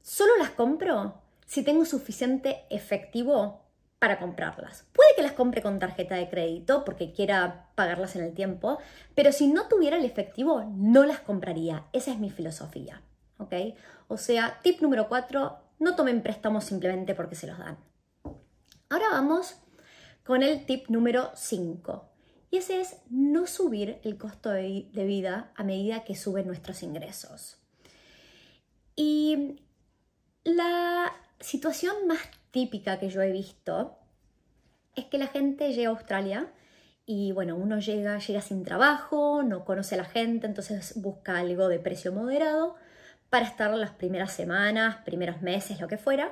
solo 0.01 0.35
las 0.37 0.51
compro 0.51 1.21
si 1.45 1.63
tengo 1.63 1.85
suficiente 1.85 2.63
efectivo 2.69 3.62
para 4.03 4.19
comprarlas. 4.19 4.85
Puede 4.91 5.15
que 5.15 5.21
las 5.21 5.31
compre 5.31 5.61
con 5.61 5.79
tarjeta 5.79 6.15
de 6.15 6.29
crédito 6.29 6.83
porque 6.83 7.13
quiera 7.13 7.69
pagarlas 7.73 8.17
en 8.17 8.25
el 8.25 8.33
tiempo, 8.33 8.77
pero 9.15 9.31
si 9.31 9.47
no 9.47 9.69
tuviera 9.69 9.95
el 9.95 10.03
efectivo, 10.03 10.69
no 10.75 11.05
las 11.05 11.21
compraría. 11.21 11.85
Esa 11.93 12.11
es 12.11 12.19
mi 12.19 12.29
filosofía. 12.29 13.01
¿Ok? 13.37 13.53
O 14.09 14.17
sea, 14.17 14.59
tip 14.61 14.81
número 14.81 15.07
4, 15.07 15.57
no 15.79 15.95
tomen 15.95 16.21
préstamos 16.21 16.65
simplemente 16.65 17.15
porque 17.15 17.35
se 17.35 17.47
los 17.47 17.57
dan. 17.57 17.77
Ahora 18.89 19.07
vamos 19.09 19.55
con 20.25 20.43
el 20.43 20.65
tip 20.65 20.89
número 20.89 21.31
5. 21.33 22.09
Y 22.51 22.57
ese 22.57 22.81
es 22.81 22.97
no 23.09 23.47
subir 23.47 24.01
el 24.03 24.17
costo 24.17 24.49
de, 24.49 24.89
vida 24.93 25.53
a 25.55 25.63
medida 25.63 26.03
que 26.03 26.17
suben 26.17 26.45
nuestros 26.45 26.83
ingresos. 26.83 27.55
Y 28.97 29.61
la 30.43 31.09
situación 31.39 32.05
más 32.05 32.19
típica 32.53 32.99
que 32.99 33.09
yo 33.09 33.21
he 33.21 33.31
visto 33.31 33.97
es 34.95 35.05
que 35.05 35.17
la 35.17 35.27
gente 35.27 35.73
llega 35.73 35.89
a 35.89 35.93
Australia 35.93 36.47
y 37.05 37.33
bueno, 37.33 37.57
uno 37.57 37.79
llega, 37.79 38.17
llega 38.19 38.41
sin 38.41 38.63
trabajo, 38.63 39.43
no 39.43 39.65
conoce 39.65 39.95
a 39.95 39.97
la 39.97 40.05
gente, 40.05 40.45
entonces 40.47 40.93
busca 41.01 41.37
algo 41.39 41.67
de 41.67 41.79
precio 41.79 42.13
moderado 42.13 42.75
para 43.29 43.47
estar 43.47 43.71
las 43.71 43.89
primeras 43.91 44.31
semanas, 44.31 44.97
primeros 45.03 45.41
meses, 45.41 45.81
lo 45.81 45.87
que 45.87 45.97
fuera. 45.97 46.31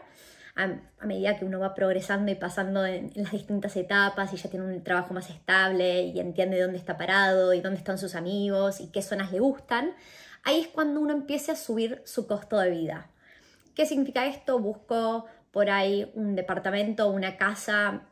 A, 0.56 1.06
medida 1.06 1.38
que 1.38 1.46
uno 1.46 1.60
va 1.60 1.74
progresando 1.74 2.32
y 2.32 2.36
pasando 2.36 2.86
en, 2.86 3.12
las 3.16 3.32
distintas 3.32 3.76
etapas 3.76 4.32
y 4.34 4.38
ya 4.38 4.50
tiene 4.50 4.66
un 4.66 4.84
trabajo 4.84 5.14
más 5.14 5.30
estable 5.30 6.04
y 6.04 6.20
entiende 6.20 6.62
dónde 6.62 6.78
está 6.78 6.98
parado 6.98 7.54
y 7.54 7.62
dónde 7.62 7.80
están 7.80 7.98
sus 7.98 8.14
amigos 8.16 8.80
y 8.80 8.92
qué 8.92 9.02
zonas 9.02 9.32
le 9.32 9.40
gustan, 9.40 9.94
ahí 10.44 10.60
es 10.60 10.68
cuando 10.68 11.00
uno 11.00 11.14
empieza 11.14 11.54
a 11.54 11.56
subir 11.56 12.02
su 12.06 12.28
costo 12.28 12.60
de 12.60 12.70
vida. 12.70 13.10
¿Qué 13.74 13.86
significa 13.86 14.28
esto? 14.28 14.60
Busco 14.60 15.26
por 15.52 15.70
ahí 15.70 16.10
un 16.16 16.36
departamento, 16.36 17.10
una 17.10 17.38
casa 17.38 18.04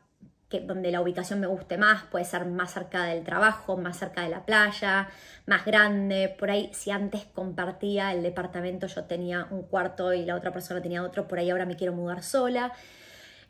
que, 0.48 0.60
donde 0.60 0.90
la 0.90 1.00
ubicación 1.00 1.40
me 1.40 1.46
guste 1.46 1.78
más, 1.78 2.04
puede 2.04 2.24
ser 2.24 2.44
más 2.44 2.72
cerca 2.72 3.04
del 3.04 3.24
trabajo, 3.24 3.76
más 3.76 3.98
cerca 3.98 4.22
de 4.22 4.28
la 4.28 4.44
playa, 4.44 5.08
más 5.46 5.64
grande. 5.64 6.34
Por 6.38 6.50
ahí, 6.50 6.70
si 6.74 6.90
antes 6.90 7.24
compartía 7.24 8.12
el 8.12 8.22
departamento, 8.22 8.86
yo 8.86 9.04
tenía 9.04 9.46
un 9.50 9.62
cuarto 9.62 10.12
y 10.12 10.24
la 10.24 10.36
otra 10.36 10.52
persona 10.52 10.82
tenía 10.82 11.02
otro, 11.02 11.28
por 11.28 11.38
ahí 11.38 11.50
ahora 11.50 11.66
me 11.66 11.76
quiero 11.76 11.92
mudar 11.92 12.22
sola. 12.22 12.72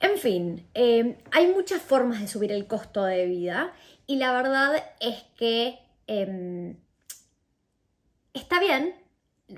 En 0.01 0.17
fin, 0.19 0.67
eh, 0.75 1.19
hay 1.33 1.49
muchas 1.49 1.83
formas 1.83 2.21
de 2.21 2.29
subir 2.29 2.53
el 2.53 2.67
costo 2.67 3.05
de 3.05 3.27
vida 3.27 3.73
y 4.07 4.17
la 4.17 4.33
verdad 4.33 4.83
es 5.01 5.25
que 5.37 5.79
em, 6.07 6.77
está 8.33 8.61
bien, 8.61 8.95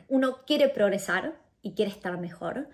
uno 0.08 0.38
quiere 0.46 0.68
progresar, 0.68 1.34
y 1.62 1.72
quiere 1.72 1.90
estar 1.90 2.18
mejor, 2.18 2.68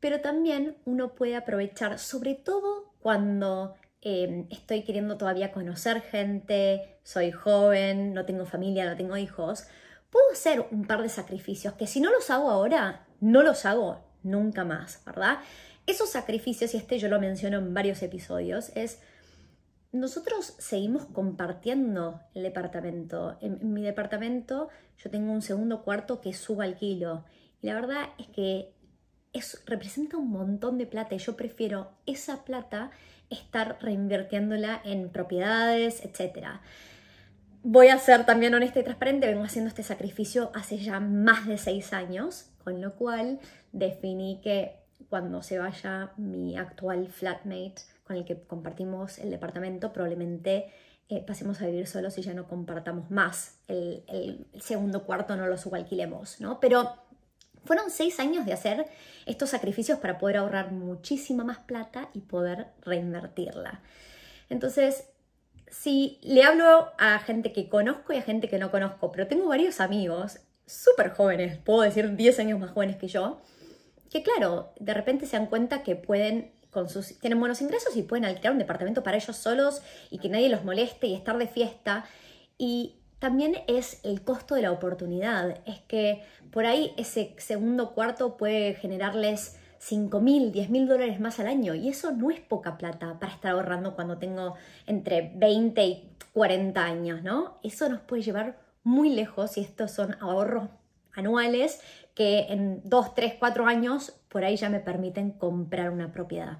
pero 0.00 0.20
también 0.20 0.76
uno 0.84 1.14
puede 1.14 1.36
aprovechar, 1.36 1.98
sobre 1.98 2.34
todo 2.34 2.94
cuando 3.00 3.74
em, 4.00 4.46
estoy 4.50 4.82
queriendo 4.82 5.16
todavía 5.16 5.52
conocer 5.52 6.00
gente, 6.00 6.98
soy 7.02 7.30
joven, 7.30 8.14
no 8.14 8.24
tengo 8.24 8.46
familia, 8.46 8.88
no 8.88 8.96
tengo 8.96 9.16
hijos, 9.16 9.66
puedo 10.10 10.32
hacer 10.32 10.66
un 10.70 10.86
par 10.86 11.02
de 11.02 11.08
sacrificios 11.08 11.74
que 11.74 11.86
si 11.86 12.00
no 12.00 12.10
los 12.10 12.30
hago 12.30 12.50
ahora, 12.50 13.06
no 13.20 13.42
los 13.42 13.64
hago 13.66 14.04
nunca 14.22 14.64
más, 14.64 15.02
¿verdad? 15.04 15.38
Esos 15.86 16.10
sacrificios, 16.10 16.74
y 16.74 16.78
este 16.78 16.98
yo 16.98 17.08
lo 17.08 17.20
menciono 17.20 17.58
en 17.58 17.74
varios 17.74 18.02
episodios, 18.02 18.70
es 18.74 19.00
nosotros 19.92 20.54
seguimos 20.58 21.06
compartiendo 21.06 22.20
el 22.34 22.44
departamento. 22.44 23.36
En, 23.40 23.72
mi 23.72 23.82
departamento 23.82 24.68
yo 24.98 25.10
tengo 25.10 25.32
un 25.32 25.42
segundo 25.42 25.82
cuarto 25.82 26.20
que 26.20 26.32
subo 26.32 26.62
al 26.62 26.76
kilo 26.76 27.24
y 27.60 27.66
la 27.66 27.74
verdad 27.74 28.10
es 28.18 28.28
que 28.28 28.72
es, 29.32 29.62
representa 29.66 30.16
un 30.16 30.30
montón 30.30 30.78
de 30.78 30.86
plata 30.86 31.14
y 31.14 31.18
yo 31.18 31.36
prefiero 31.36 31.92
esa 32.06 32.44
plata 32.44 32.90
estar 33.30 33.78
reinvirtiéndola 33.80 34.80
en 34.84 35.10
propiedades, 35.10 36.04
etc. 36.04 36.46
Voy 37.62 37.88
a 37.88 37.98
ser 37.98 38.26
también 38.26 38.54
honesta 38.54 38.80
y 38.80 38.84
transparente, 38.84 39.26
vengo 39.26 39.44
haciendo 39.44 39.68
este 39.68 39.82
sacrificio 39.82 40.50
hace 40.54 40.78
ya 40.78 40.98
más 40.98 41.46
de 41.46 41.58
seis 41.58 41.92
años, 41.92 42.50
con 42.64 42.80
lo 42.80 42.96
cual 42.96 43.38
definí 43.72 44.40
que 44.42 44.80
cuando 45.08 45.42
se 45.42 45.58
vaya 45.58 46.12
mi 46.16 46.56
actual 46.56 47.08
flatmate 47.08 47.82
con 48.04 48.16
el 48.16 48.24
que 48.24 48.40
compartimos 48.42 49.18
el 49.18 49.30
departamento, 49.30 49.92
probablemente 49.92 50.72
eh, 51.08 51.24
pasemos 51.26 51.60
a 51.60 51.66
vivir 51.66 51.86
solos 51.86 52.16
y 52.18 52.22
ya 52.22 52.34
no 52.34 52.48
compartamos 52.48 53.10
más. 53.10 53.58
El, 53.68 54.04
el, 54.08 54.46
segundo 54.60 55.04
cuarto 55.04 55.36
no 55.36 55.46
lo 55.46 55.58
subalquilemos, 55.58 56.40
¿no? 56.40 56.60
Pero 56.60 56.94
fueron 57.64 57.90
seis 57.90 58.20
años 58.20 58.46
de 58.46 58.52
hacer 58.52 58.86
estos 59.26 59.50
sacrificios 59.50 59.98
para 59.98 60.18
poder 60.18 60.38
ahorrar 60.38 60.72
muchísima 60.72 61.44
más 61.44 61.58
plata 61.58 62.08
y 62.14 62.20
poder 62.20 62.68
reinvertirla. 62.82 63.80
Entonces, 64.48 65.04
si 65.70 66.18
le 66.22 66.42
hablo 66.42 66.92
a 66.98 67.18
gente 67.20 67.52
que 67.52 67.68
conozco 67.68 68.12
y 68.12 68.16
a 68.16 68.22
gente 68.22 68.48
que 68.48 68.58
no 68.58 68.70
conozco, 68.70 69.12
pero 69.12 69.26
tengo 69.26 69.48
varios 69.48 69.80
amigos 69.80 70.40
súper 70.66 71.10
jóvenes, 71.10 71.58
puedo 71.58 71.82
decir 71.82 72.16
10 72.16 72.38
años 72.40 72.58
más 72.58 72.70
jóvenes 72.70 72.96
que 72.96 73.08
yo, 73.08 73.40
que 74.10 74.22
claro, 74.22 74.72
de 74.78 74.94
repente 74.94 75.26
se 75.26 75.36
dan 75.36 75.46
cuenta 75.46 75.82
que 75.82 75.94
pueden, 75.94 76.52
con 76.70 76.88
sus, 76.88 77.18
tienen 77.20 77.38
buenos 77.38 77.60
ingresos 77.62 77.96
y 77.96 78.02
pueden 78.02 78.24
alquilar 78.24 78.52
un 78.52 78.58
departamento 78.58 79.02
para 79.02 79.16
ellos 79.16 79.36
solos 79.36 79.82
y 80.10 80.18
que 80.18 80.28
nadie 80.28 80.48
los 80.48 80.64
moleste 80.64 81.06
y 81.06 81.14
estar 81.14 81.38
de 81.38 81.46
fiesta. 81.46 82.04
Y 82.58 82.99
también 83.20 83.54
es 83.68 84.00
el 84.02 84.22
costo 84.22 84.56
de 84.56 84.62
la 84.62 84.72
oportunidad. 84.72 85.60
Es 85.66 85.78
que 85.80 86.24
por 86.50 86.66
ahí 86.66 86.92
ese 86.96 87.34
segundo 87.38 87.94
cuarto 87.94 88.36
puede 88.36 88.74
generarles 88.74 89.56
5 89.78 90.20
mil, 90.20 90.52
10 90.52 90.70
mil 90.70 90.88
dólares 90.88 91.20
más 91.20 91.38
al 91.38 91.46
año. 91.46 91.74
Y 91.74 91.88
eso 91.88 92.10
no 92.12 92.30
es 92.30 92.40
poca 92.40 92.76
plata 92.76 93.18
para 93.20 93.32
estar 93.32 93.52
ahorrando 93.52 93.94
cuando 93.94 94.18
tengo 94.18 94.54
entre 94.86 95.32
20 95.36 95.84
y 95.84 96.10
40 96.32 96.82
años, 96.82 97.22
¿no? 97.22 97.58
Eso 97.62 97.88
nos 97.88 98.00
puede 98.00 98.22
llevar 98.22 98.58
muy 98.82 99.10
lejos 99.10 99.56
y 99.58 99.60
estos 99.60 99.90
son 99.90 100.16
ahorros 100.20 100.70
anuales 101.12 101.80
que 102.14 102.46
en 102.48 102.80
2, 102.84 103.14
3, 103.14 103.34
4 103.38 103.66
años 103.66 104.18
por 104.28 104.44
ahí 104.44 104.56
ya 104.56 104.70
me 104.70 104.80
permiten 104.80 105.32
comprar 105.32 105.90
una 105.90 106.12
propiedad. 106.12 106.58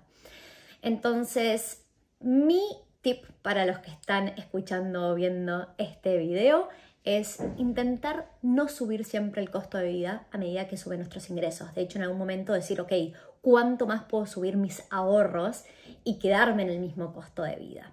Entonces, 0.82 1.84
mi 2.20 2.60
tip 3.02 3.24
para 3.42 3.66
los 3.66 3.78
que 3.78 3.90
están 3.90 4.28
escuchando 4.28 5.10
o 5.10 5.14
viendo 5.14 5.68
este 5.78 6.18
video 6.18 6.68
es 7.04 7.38
intentar 7.56 8.30
no 8.42 8.68
subir 8.68 9.04
siempre 9.04 9.40
el 9.40 9.50
costo 9.50 9.78
de 9.78 9.88
vida 9.88 10.26
a 10.32 10.38
medida 10.38 10.68
que 10.68 10.76
suben 10.76 10.98
nuestros 10.98 11.30
ingresos. 11.30 11.74
De 11.74 11.80
hecho, 11.80 11.98
en 11.98 12.04
algún 12.04 12.18
momento 12.18 12.52
decir, 12.52 12.80
ok, 12.80 12.92
¿cuánto 13.40 13.86
más 13.86 14.04
puedo 14.04 14.26
subir 14.26 14.56
mis 14.56 14.82
ahorros 14.90 15.64
y 16.04 16.18
quedarme 16.18 16.62
en 16.62 16.70
el 16.70 16.78
mismo 16.78 17.14
costo 17.14 17.42
de 17.42 17.56
vida? 17.56 17.92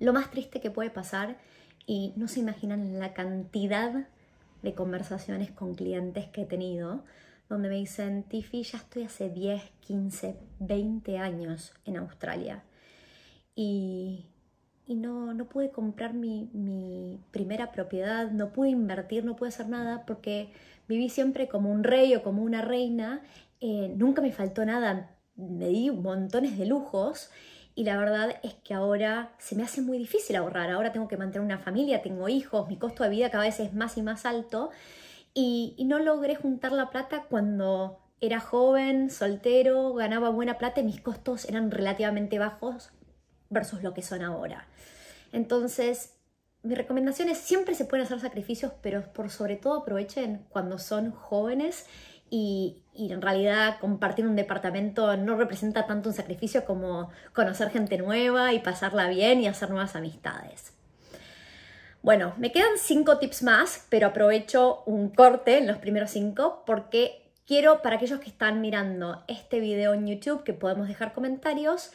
Lo 0.00 0.12
más 0.12 0.30
triste 0.30 0.60
que 0.60 0.70
puede 0.70 0.90
pasar, 0.90 1.36
y 1.86 2.12
no 2.16 2.28
se 2.28 2.40
imaginan 2.40 3.00
la 3.00 3.14
cantidad 3.14 4.06
de 4.62 4.74
conversaciones 4.74 5.50
con 5.50 5.74
clientes 5.74 6.26
que 6.26 6.42
he 6.42 6.44
tenido, 6.44 7.02
donde 7.48 7.70
me 7.70 7.76
dicen, 7.76 8.24
Tiffy, 8.24 8.62
ya 8.62 8.76
estoy 8.76 9.04
hace 9.04 9.30
10, 9.30 9.62
15, 9.80 10.36
20 10.58 11.18
años 11.18 11.72
en 11.86 11.96
Australia 11.96 12.62
y, 13.60 14.24
no, 14.86 15.34
no, 15.34 15.48
pude 15.48 15.72
comprar 15.72 16.14
mi, 16.14 16.48
primera 17.32 17.72
propiedad, 17.72 18.30
no 18.30 18.52
pude 18.52 18.68
invertir, 18.68 19.24
no 19.24 19.34
pude 19.34 19.48
hacer 19.48 19.68
nada 19.68 20.06
porque 20.06 20.52
viví 20.86 21.08
siempre 21.08 21.48
como 21.48 21.72
un 21.72 21.82
rey 21.82 22.14
o 22.14 22.22
como 22.22 22.44
una 22.44 22.62
reina, 22.62 23.20
eh, 23.60 23.92
nunca 23.96 24.22
me 24.22 24.30
faltó 24.30 24.64
nada, 24.64 25.10
me 25.34 25.66
di 25.68 25.90
montones 25.90 26.56
de 26.56 26.66
lujos 26.66 27.30
y 27.74 27.82
la 27.82 27.96
verdad 27.98 28.38
es 28.44 28.54
que 28.54 28.74
ahora 28.74 29.32
se 29.38 29.56
me 29.56 29.64
hace 29.64 29.82
muy 29.82 29.98
difícil 29.98 30.36
ahorrar, 30.36 30.70
ahora 30.70 30.92
tengo 30.92 31.08
que 31.08 31.16
mantener 31.16 31.44
una 31.44 31.58
familia, 31.58 32.00
tengo 32.00 32.28
hijos, 32.28 32.68
mi 32.68 32.76
costo 32.76 33.02
de 33.02 33.10
vida 33.10 33.28
cada 33.30 33.42
vez 33.42 33.58
es 33.58 33.74
más 33.74 33.98
y 33.98 34.02
más 34.02 34.24
alto 34.24 34.70
y, 35.34 35.74
y 35.76 35.84
no 35.84 35.98
logré 35.98 36.36
juntar 36.36 36.70
la 36.70 36.90
plata 36.90 37.24
cuando 37.28 37.98
era 38.20 38.38
joven, 38.38 39.10
soltero, 39.10 39.94
ganaba 39.94 40.30
buena 40.30 40.58
plata 40.58 40.80
y 40.80 40.84
mis 40.84 41.00
costos 41.00 41.44
eran 41.48 41.72
relativamente 41.72 42.38
bajos 42.38 42.92
versus 43.50 43.82
lo 43.82 43.94
que 43.94 44.02
son 44.02 44.22
ahora. 44.22 44.66
Entonces, 45.32 46.14
mi 46.62 46.74
recomendación 46.74 47.28
es 47.28 47.38
siempre 47.38 47.74
se 47.74 47.84
pueden 47.84 48.04
hacer 48.04 48.20
sacrificios, 48.20 48.72
pero 48.82 49.12
por 49.12 49.30
sobre 49.30 49.56
todo 49.56 49.80
aprovechen 49.80 50.44
cuando 50.48 50.78
son 50.78 51.12
jóvenes 51.12 51.86
y, 52.30 52.82
y, 52.92 53.12
en 53.12 53.22
realidad 53.22 53.78
compartir 53.80 54.26
un 54.26 54.36
departamento 54.36 55.16
no 55.16 55.36
representa 55.36 55.86
tanto 55.86 56.10
un 56.10 56.14
sacrificio 56.14 56.66
como 56.66 57.10
conocer 57.32 57.70
gente 57.70 57.96
nueva 57.96 58.52
y 58.52 58.58
pasarla 58.58 59.08
bien 59.08 59.40
y 59.40 59.46
hacer 59.46 59.70
nuevas 59.70 59.96
amistades. 59.96 60.74
Bueno, 62.02 62.34
me 62.36 62.52
quedan 62.52 62.78
cinco 62.78 63.18
tips 63.18 63.42
más, 63.42 63.86
pero 63.88 64.08
aprovecho 64.08 64.82
un 64.86 65.08
corte 65.08 65.58
en 65.58 65.66
los 65.66 65.78
primeros 65.78 66.10
cinco 66.10 66.62
porque 66.64 67.32
quiero 67.46 67.82
para 67.82 67.96
aquellos 67.96 68.20
que 68.20 68.30
están 68.30 68.60
mirando 68.60 69.24
este 69.26 69.58
video 69.58 69.94
en 69.94 70.06
YouTube 70.06 70.44
que 70.44 70.52
podemos 70.52 70.86
dejar 70.86 71.12
comentarios 71.12 71.90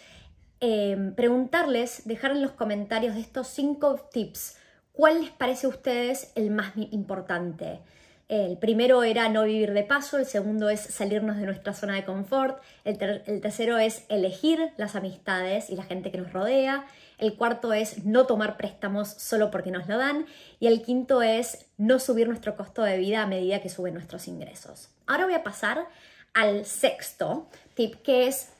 Em, 0.65 1.13
preguntarles, 1.13 2.03
dejar 2.05 2.31
en 2.31 2.41
los 2.41 2.51
comentarios 2.51 3.15
de 3.15 3.19
estos 3.19 3.49
cinco 3.49 3.95
tips, 4.13 4.55
¿cuál 4.93 5.19
les 5.19 5.29
parece 5.29 5.65
a 5.65 5.69
ustedes 5.69 6.31
el 6.35 6.51
más 6.51 6.71
importante? 6.91 7.81
El 8.29 8.57
primero 8.57 9.03
era 9.03 9.27
no 9.27 9.43
vivir 9.43 9.73
de 9.73 9.83
paso, 9.83 10.17
el 10.17 10.25
segundo 10.25 10.69
es 10.69 10.79
salirnos 10.79 11.35
de 11.35 11.47
nuestra 11.47 11.73
zona 11.73 11.95
de 11.95 12.05
confort, 12.05 12.63
el, 12.85 12.97
tercero 12.97 13.77
es 13.77 14.05
elegir 14.07 14.71
las 14.77 14.95
amistades 14.95 15.69
y 15.69 15.75
la 15.75 15.83
gente 15.83 16.11
que 16.11 16.17
nos 16.17 16.31
rodea, 16.31 16.85
el 17.17 17.35
cuarto 17.35 17.73
es 17.73 18.05
no 18.05 18.25
tomar 18.25 18.55
préstamos 18.55 19.09
solo 19.09 19.51
porque 19.51 19.69
nos 19.69 19.89
lo 19.89 19.97
dan 19.97 20.27
y 20.61 20.67
el 20.67 20.81
quinto 20.81 21.21
es 21.21 21.65
no 21.77 21.99
subir 21.99 22.29
nuestro 22.29 22.55
costo 22.55 22.83
de 22.83 22.97
vida 22.97 23.21
a 23.21 23.27
medida 23.27 23.61
que 23.61 23.67
suben 23.67 23.95
nuestros 23.95 24.29
ingresos. 24.29 24.87
Ahora 25.07 25.25
voy 25.25 25.33
a 25.33 25.43
pasar 25.43 25.89
al 26.33 26.65
sexto 26.65 27.49
tip 27.75 27.95
que 27.95 28.27
es 28.27 28.52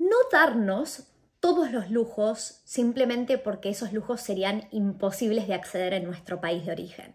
no 0.00 0.16
darnos 0.32 1.04
todos 1.40 1.70
los 1.70 1.90
lujos 1.90 2.62
simplemente 2.64 3.38
porque 3.38 3.68
esos 3.68 3.92
lujos 3.92 4.20
serían 4.20 4.66
imposibles 4.72 5.46
de 5.46 5.54
acceder 5.54 5.92
en 5.92 6.04
nuestro 6.04 6.40
país 6.40 6.64
de 6.66 6.72
origen. 6.72 7.14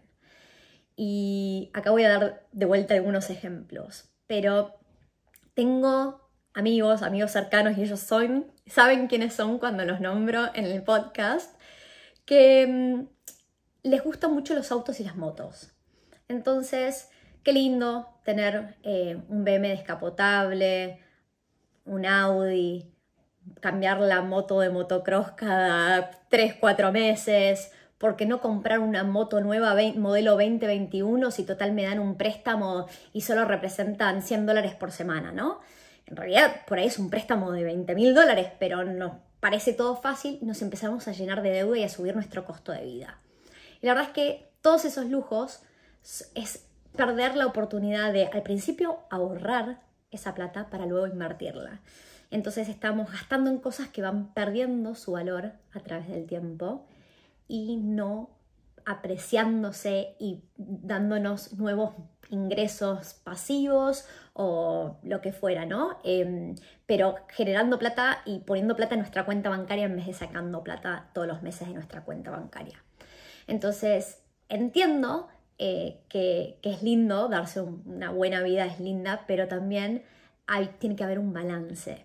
Y 0.96 1.70
acá 1.74 1.90
voy 1.90 2.04
a 2.04 2.08
dar 2.08 2.46
de 2.52 2.64
vuelta 2.64 2.94
algunos 2.94 3.28
ejemplos, 3.28 4.08
pero 4.26 4.76
tengo 5.54 6.30
amigos, 6.54 7.02
amigos 7.02 7.32
cercanos 7.32 7.76
y 7.76 7.82
ellos 7.82 8.00
son, 8.00 8.50
saben 8.66 9.08
quiénes 9.08 9.34
son 9.34 9.58
cuando 9.58 9.84
los 9.84 10.00
nombro 10.00 10.46
en 10.54 10.64
el 10.64 10.82
podcast, 10.82 11.60
que 12.24 12.66
mm, 12.66 13.06
les 13.82 14.02
gustan 14.02 14.32
mucho 14.32 14.54
los 14.54 14.70
autos 14.70 15.00
y 15.00 15.04
las 15.04 15.16
motos. 15.16 15.72
Entonces, 16.28 17.10
qué 17.42 17.52
lindo 17.52 18.08
tener 18.24 18.76
eh, 18.84 19.20
un 19.28 19.44
BM 19.44 19.68
descapotable, 19.68 21.00
un 21.86 22.04
Audi, 22.06 22.92
cambiar 23.60 24.00
la 24.00 24.22
moto 24.22 24.60
de 24.60 24.70
motocross 24.70 25.32
cada 25.32 26.10
3, 26.28 26.56
4 26.60 26.92
meses, 26.92 27.72
¿por 27.98 28.16
qué 28.16 28.26
no 28.26 28.40
comprar 28.40 28.80
una 28.80 29.04
moto 29.04 29.40
nueva 29.40 29.74
modelo 29.96 30.32
2021 30.32 31.30
si 31.30 31.44
total 31.44 31.72
me 31.72 31.84
dan 31.84 31.98
un 31.98 32.16
préstamo 32.16 32.86
y 33.12 33.22
solo 33.22 33.44
representan 33.44 34.22
100 34.22 34.46
dólares 34.46 34.74
por 34.74 34.92
semana, 34.92 35.32
¿no? 35.32 35.60
En 36.06 36.16
realidad 36.16 36.62
por 36.66 36.78
ahí 36.78 36.86
es 36.86 36.98
un 36.98 37.10
préstamo 37.10 37.52
de 37.52 37.64
20 37.64 37.94
mil 37.94 38.14
dólares, 38.14 38.50
pero 38.58 38.84
nos 38.84 39.12
parece 39.40 39.72
todo 39.72 39.96
fácil 39.96 40.38
y 40.40 40.44
nos 40.44 40.62
empezamos 40.62 41.08
a 41.08 41.12
llenar 41.12 41.42
de 41.42 41.50
deuda 41.50 41.78
y 41.78 41.84
a 41.84 41.88
subir 41.88 42.14
nuestro 42.14 42.44
costo 42.44 42.72
de 42.72 42.84
vida. 42.84 43.18
Y 43.80 43.86
la 43.86 43.94
verdad 43.94 44.08
es 44.08 44.14
que 44.14 44.50
todos 44.60 44.84
esos 44.84 45.06
lujos 45.06 45.62
es 46.34 46.66
perder 46.96 47.36
la 47.36 47.46
oportunidad 47.46 48.12
de 48.12 48.26
al 48.26 48.42
principio 48.42 49.00
ahorrar 49.10 49.85
esa 50.16 50.34
plata 50.34 50.68
para 50.70 50.86
luego 50.86 51.06
invertirla. 51.06 51.80
Entonces 52.30 52.68
estamos 52.68 53.10
gastando 53.10 53.50
en 53.50 53.58
cosas 53.58 53.88
que 53.88 54.02
van 54.02 54.34
perdiendo 54.34 54.94
su 54.94 55.12
valor 55.12 55.52
a 55.72 55.80
través 55.80 56.08
del 56.08 56.26
tiempo 56.26 56.86
y 57.48 57.76
no 57.76 58.30
apreciándose 58.84 60.14
y 60.18 60.44
dándonos 60.56 61.52
nuevos 61.54 61.94
ingresos 62.30 63.14
pasivos 63.14 64.06
o 64.32 64.98
lo 65.02 65.20
que 65.20 65.32
fuera, 65.32 65.66
¿no? 65.66 65.98
Em, 66.04 66.54
pero 66.86 67.16
generando 67.28 67.78
plata 67.78 68.22
y 68.24 68.40
poniendo 68.40 68.76
plata 68.76 68.94
en 68.94 69.00
nuestra 69.00 69.24
cuenta 69.24 69.50
bancaria 69.50 69.84
en 69.84 69.96
vez 69.96 70.06
de 70.06 70.12
sacando 70.12 70.62
plata 70.62 71.10
todos 71.14 71.26
los 71.26 71.42
meses 71.42 71.66
de 71.68 71.74
nuestra 71.74 72.04
cuenta 72.04 72.30
bancaria. 72.30 72.82
Entonces, 73.48 74.22
entiendo 74.48 75.28
eh, 75.58 76.00
que, 76.08 76.58
es 76.62 76.82
lindo, 76.82 77.28
darse 77.28 77.60
una 77.60 78.10
buena 78.10 78.42
vida 78.42 78.66
es 78.66 78.78
linda, 78.80 79.24
pero 79.26 79.48
también 79.48 80.04
hay, 80.46 80.68
tiene 80.78 80.96
que 80.96 81.04
haber 81.04 81.18
un 81.18 81.32
balance. 81.32 82.04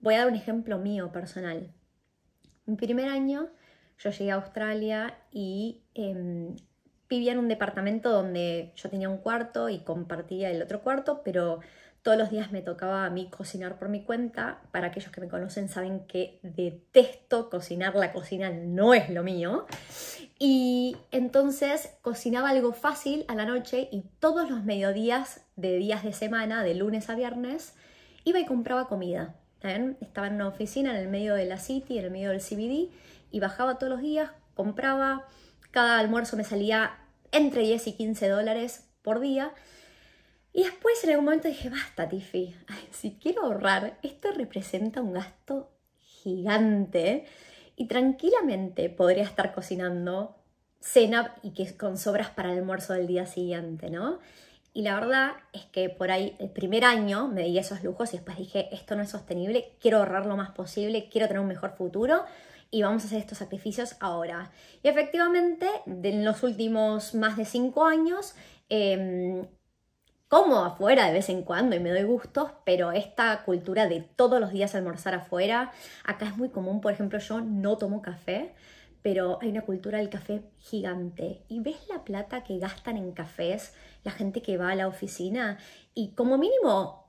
Voy 0.00 0.14
a 0.14 0.18
dar 0.18 0.28
un 0.28 0.34
ejemplo 0.34 0.78
mío 0.78 1.12
personal. 1.12 1.72
Mi 2.64 2.76
primer 2.76 3.08
año 3.08 3.50
yo 3.98 4.10
llegué 4.10 4.32
a 4.32 4.36
Australia 4.36 5.18
y 5.30 5.82
em, 5.94 6.56
vivía 7.12 7.32
en 7.32 7.38
un 7.38 7.48
departamento 7.48 8.10
donde 8.10 8.72
yo 8.74 8.88
tenía 8.88 9.08
un 9.08 9.18
cuarto 9.18 9.68
y 9.68 9.80
compartía 9.80 10.50
el 10.50 10.62
otro 10.62 10.80
cuarto, 10.80 11.22
pero 11.22 11.60
todos 12.02 12.18
los 12.18 12.30
días 12.30 12.50
me 12.50 12.62
tocaba 12.62 13.04
a 13.04 13.10
mí 13.10 13.28
cocinar 13.30 13.78
por 13.78 13.88
mi 13.88 14.02
cuenta. 14.02 14.62
Para 14.72 14.88
aquellos 14.88 15.12
que 15.12 15.20
me 15.20 15.28
conocen 15.28 15.68
saben 15.68 16.06
que 16.06 16.40
detesto 16.42 17.48
cocinar, 17.48 17.94
la 17.94 18.12
cocina 18.12 18.50
no 18.50 18.94
es 18.94 19.08
lo 19.10 19.22
mío. 19.22 19.66
Y 20.38 20.96
entonces 21.12 21.94
cocinaba 22.02 22.50
algo 22.50 22.72
fácil 22.72 23.24
a 23.28 23.34
la 23.34 23.44
noche 23.44 23.88
y 23.92 24.04
todos 24.18 24.50
los 24.50 24.64
mediodías 24.64 25.42
de 25.54 25.76
días 25.76 26.02
de 26.02 26.12
semana, 26.12 26.64
de 26.64 26.74
lunes 26.74 27.08
a 27.08 27.14
viernes, 27.14 27.74
iba 28.24 28.40
y 28.40 28.46
compraba 28.46 28.88
comida. 28.88 29.36
Estaba 30.00 30.26
en 30.26 30.34
una 30.34 30.48
oficina 30.48 30.90
en 30.90 30.96
el 30.96 31.08
medio 31.08 31.34
de 31.34 31.44
la 31.44 31.58
City, 31.58 31.98
en 31.98 32.06
el 32.06 32.10
medio 32.10 32.30
del 32.30 32.40
CBD, 32.40 32.90
y 33.30 33.38
bajaba 33.38 33.78
todos 33.78 33.92
los 33.92 34.00
días, 34.00 34.30
compraba, 34.54 35.28
cada 35.70 36.00
almuerzo 36.00 36.36
me 36.36 36.42
salía 36.42 36.98
entre 37.32 37.62
10 37.62 37.88
y 37.88 37.92
15 37.94 38.28
dólares 38.28 38.88
por 39.02 39.20
día. 39.20 39.52
Y 40.52 40.64
después 40.64 41.02
en 41.02 41.10
algún 41.10 41.24
momento 41.24 41.48
dije, 41.48 41.70
basta, 41.70 42.08
Tiffy, 42.08 42.54
si 42.90 43.18
quiero 43.20 43.44
ahorrar, 43.44 43.98
esto 44.02 44.30
representa 44.32 45.00
un 45.00 45.14
gasto 45.14 45.72
gigante 45.96 47.24
y 47.74 47.86
tranquilamente 47.86 48.90
podría 48.90 49.24
estar 49.24 49.54
cocinando 49.54 50.36
cena 50.80 51.36
y 51.42 51.52
que 51.52 51.76
con 51.76 51.96
sobras 51.96 52.30
para 52.30 52.52
el 52.52 52.58
almuerzo 52.58 52.92
del 52.92 53.06
día 53.06 53.26
siguiente, 53.26 53.88
¿no? 53.88 54.18
Y 54.74 54.82
la 54.82 54.94
verdad 54.94 55.32
es 55.52 55.64
que 55.66 55.90
por 55.90 56.10
ahí 56.10 56.34
el 56.38 56.50
primer 56.50 56.84
año 56.84 57.28
me 57.28 57.42
di 57.42 57.58
esos 57.58 57.82
lujos 57.82 58.12
y 58.12 58.16
después 58.16 58.38
dije, 58.38 58.68
esto 58.72 58.96
no 58.96 59.02
es 59.02 59.10
sostenible, 59.10 59.72
quiero 59.80 59.98
ahorrar 59.98 60.26
lo 60.26 60.36
más 60.36 60.50
posible, 60.50 61.08
quiero 61.10 61.28
tener 61.28 61.40
un 61.40 61.48
mejor 61.48 61.76
futuro 61.76 62.24
y 62.72 62.82
vamos 62.82 63.04
a 63.04 63.06
hacer 63.06 63.18
estos 63.18 63.38
sacrificios 63.38 63.96
ahora. 64.00 64.50
Y 64.82 64.88
efectivamente, 64.88 65.68
en 65.86 66.24
los 66.24 66.42
últimos 66.42 67.14
más 67.14 67.36
de 67.36 67.44
cinco 67.44 67.84
años, 67.84 68.34
em, 68.70 69.46
como 70.26 70.64
afuera 70.64 71.06
de 71.06 71.12
vez 71.12 71.28
en 71.28 71.42
cuando 71.42 71.76
y 71.76 71.80
me 71.80 71.90
doy 71.90 72.04
gustos, 72.04 72.50
pero 72.64 72.90
esta 72.90 73.44
cultura 73.44 73.86
de 73.86 74.00
todos 74.00 74.40
los 74.40 74.52
días 74.52 74.74
almorzar 74.74 75.14
afuera, 75.14 75.70
acá 76.04 76.26
es 76.26 76.36
muy 76.38 76.48
común, 76.48 76.80
por 76.80 76.92
ejemplo, 76.92 77.18
yo 77.18 77.42
no 77.42 77.76
tomo 77.76 78.00
café, 78.00 78.54
pero 79.02 79.38
hay 79.42 79.50
una 79.50 79.62
cultura 79.62 79.98
del 79.98 80.08
café 80.08 80.42
gigante. 80.56 81.44
Y 81.48 81.60
ves 81.60 81.86
la 81.90 82.04
plata 82.04 82.42
que 82.42 82.58
gastan 82.58 82.96
en 82.96 83.12
cafés 83.12 83.74
la 84.02 84.12
gente 84.12 84.40
que 84.40 84.56
va 84.56 84.70
a 84.70 84.74
la 84.74 84.88
oficina 84.88 85.58
y 85.94 86.14
como 86.14 86.38
mínimo 86.38 87.01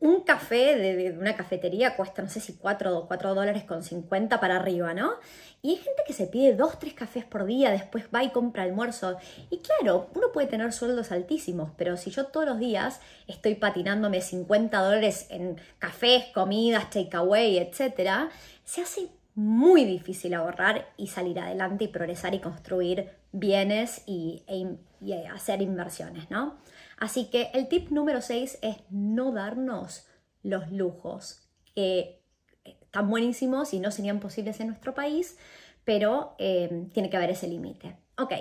un 0.00 0.22
café 0.22 0.76
de, 0.76 1.12
una 1.18 1.36
cafetería 1.36 1.94
cuesta, 1.94 2.22
no 2.22 2.30
sé 2.30 2.40
si 2.40 2.54
4, 2.54 3.04
4 3.06 3.34
dólares 3.34 3.64
con 3.64 3.82
50 3.82 4.40
para 4.40 4.56
arriba, 4.56 4.94
¿no? 4.94 5.12
Y 5.60 5.70
hay 5.70 5.76
gente 5.76 6.02
que 6.06 6.14
se 6.14 6.26
pide 6.26 6.54
2, 6.54 6.78
3 6.78 6.94
cafés 6.94 7.24
por 7.26 7.44
día, 7.44 7.70
después 7.70 8.06
va 8.14 8.24
y 8.24 8.30
compra 8.30 8.62
almuerzo. 8.62 9.18
Y 9.50 9.58
claro, 9.58 10.08
uno 10.14 10.32
puede 10.32 10.46
tener 10.46 10.72
sueldos 10.72 11.12
altísimos, 11.12 11.70
pero 11.76 11.98
si 11.98 12.10
yo 12.10 12.26
todos 12.26 12.46
los 12.46 12.58
días 12.58 13.00
estoy 13.26 13.56
patinándome 13.56 14.22
50 14.22 14.80
dólares 14.80 15.26
en 15.28 15.60
cafés, 15.78 16.24
comidas, 16.32 16.88
takeaway, 16.88 17.58
etc., 17.58 18.30
se 18.64 18.80
hace 18.80 19.08
muy 19.34 19.84
difícil 19.84 20.32
ahorrar 20.32 20.88
y 20.96 21.08
salir 21.08 21.38
adelante 21.38 21.84
y 21.84 21.88
progresar 21.88 22.34
y 22.34 22.40
construir 22.40 23.19
bienes 23.32 24.02
y, 24.06 24.44
e 24.48 25.26
hacer 25.28 25.62
inversiones, 25.62 26.30
¿no? 26.30 26.58
Así 26.98 27.26
que 27.26 27.50
el 27.54 27.68
tip 27.68 27.90
número 27.90 28.20
6 28.20 28.58
es 28.62 28.76
no 28.90 29.32
darnos 29.32 30.06
los 30.42 30.70
lujos 30.70 31.48
que 31.74 32.22
están 32.64 33.08
buenísimos 33.08 33.72
y 33.72 33.80
no 33.80 33.90
serían 33.90 34.20
posibles 34.20 34.60
en 34.60 34.68
nuestro 34.68 34.94
país, 34.94 35.38
pero 35.84 36.34
eh, 36.38 36.88
tiene 36.92 37.08
que 37.08 37.16
haber 37.16 37.30
ese 37.30 37.48
límite. 37.48 37.96
Ok, 38.18 38.32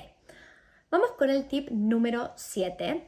vamos 0.90 1.12
con 1.18 1.30
el 1.30 1.48
tip 1.48 1.70
número 1.72 2.32
7, 2.36 3.08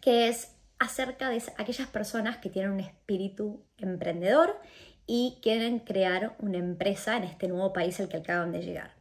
que 0.00 0.28
es 0.28 0.54
acerca 0.78 1.30
de 1.30 1.42
aquellas 1.56 1.88
personas 1.88 2.36
que 2.36 2.50
tienen 2.50 2.72
un 2.72 2.80
espíritu 2.80 3.64
emprendedor 3.78 4.60
y 5.06 5.38
quieren 5.40 5.78
crear 5.78 6.36
una 6.38 6.58
empresa 6.58 7.16
en 7.16 7.24
este 7.24 7.48
nuevo 7.48 7.72
país 7.72 7.98
al 8.00 8.08
que 8.08 8.18
acaban 8.18 8.52
de 8.52 8.62
llegar. 8.62 8.94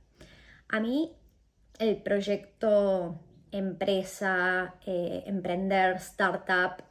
A 0.70 0.80
mí 0.80 1.16
el 1.80 1.98
proyecto 2.02 3.20
empresa, 3.52 4.76
eh, 4.86 5.24
emprender, 5.26 5.96
startup, 5.96 6.84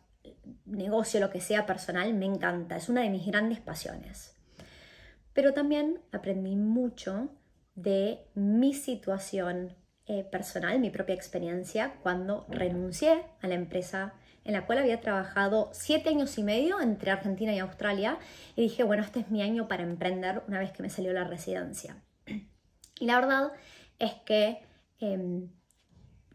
negocio, 0.64 1.20
lo 1.20 1.30
que 1.30 1.40
sea 1.40 1.66
personal, 1.66 2.12
me 2.14 2.26
encanta. 2.26 2.76
Es 2.76 2.88
una 2.88 3.02
de 3.02 3.10
mis 3.10 3.26
grandes 3.26 3.60
pasiones. 3.60 4.34
Pero 5.32 5.52
también 5.52 6.00
aprendí 6.12 6.56
mucho 6.56 7.28
de 7.74 8.26
mi 8.34 8.72
situación 8.72 9.74
eh, 10.06 10.24
personal, 10.24 10.78
mi 10.78 10.90
propia 10.90 11.14
experiencia, 11.14 11.94
cuando 12.02 12.46
renuncié 12.48 13.24
a 13.40 13.48
la 13.48 13.54
empresa 13.54 14.14
en 14.44 14.52
la 14.52 14.66
cual 14.66 14.78
había 14.78 15.00
trabajado 15.00 15.70
siete 15.72 16.10
años 16.10 16.36
y 16.38 16.44
medio 16.44 16.80
entre 16.80 17.10
Argentina 17.10 17.54
y 17.54 17.58
Australia 17.58 18.18
y 18.54 18.62
dije, 18.62 18.84
bueno, 18.84 19.02
este 19.02 19.20
es 19.20 19.30
mi 19.30 19.42
año 19.42 19.66
para 19.66 19.82
emprender 19.82 20.42
una 20.46 20.58
vez 20.58 20.72
que 20.72 20.82
me 20.82 20.90
salió 20.90 21.12
la 21.12 21.24
residencia. 21.24 21.96
Y 23.00 23.06
la 23.06 23.16
verdad 23.16 23.50
es 23.98 24.12
que 24.24 24.62
em, 25.12 25.48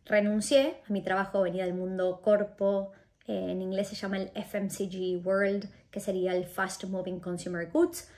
renuncié 0.06 0.82
a 0.88 0.94
mi 0.94 1.02
trabajo, 1.02 1.42
venía 1.42 1.66
del 1.66 1.74
mundo 1.74 2.22
corpo, 2.22 2.92
eh, 3.28 3.52
en 3.52 3.62
inglés 3.62 3.88
se 3.90 3.96
llama 3.96 4.18
el 4.18 4.32
FMCG 4.34 5.26
World, 5.26 5.70
que 5.92 6.00
sería 6.00 6.36
el 6.36 6.46
Fast 6.46 6.84
Moving 6.86 7.20
Consumer 7.20 7.70
Goods. 7.72 8.10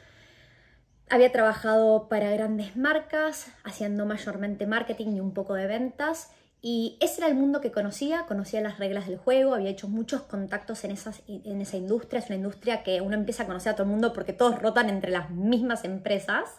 Había 1.09 1.31
trabajado 1.33 2.07
para 2.07 2.31
grandes 2.31 2.77
marcas, 2.77 3.51
haciendo 3.65 4.05
mayormente 4.05 4.65
marketing 4.65 5.17
y 5.17 5.19
un 5.19 5.33
poco 5.33 5.53
de 5.55 5.67
ventas, 5.67 6.31
Y 6.63 6.97
ese 7.01 7.21
era 7.21 7.27
el 7.27 7.33
mundo 7.35 7.59
que 7.59 7.71
conocía, 7.71 8.27
conocía 8.27 8.61
las 8.61 8.77
reglas 8.77 9.07
del 9.07 9.17
juego, 9.17 9.55
había 9.55 9.71
hecho 9.71 9.87
muchos 9.87 10.21
contactos 10.21 10.83
en, 10.83 10.91
esas, 10.91 11.23
en 11.27 11.59
esa 11.59 11.75
industria, 11.75 12.19
es 12.19 12.27
una 12.27 12.35
industria 12.35 12.83
que 12.83 13.01
uno 13.01 13.15
empieza 13.15 13.43
a 13.43 13.47
conocer 13.47 13.71
a 13.71 13.75
todo 13.75 13.85
el 13.85 13.89
mundo 13.89 14.13
porque 14.13 14.31
todos 14.31 14.61
rotan 14.61 14.87
entre 14.87 15.09
las 15.09 15.31
mismas 15.31 15.85
empresas. 15.85 16.49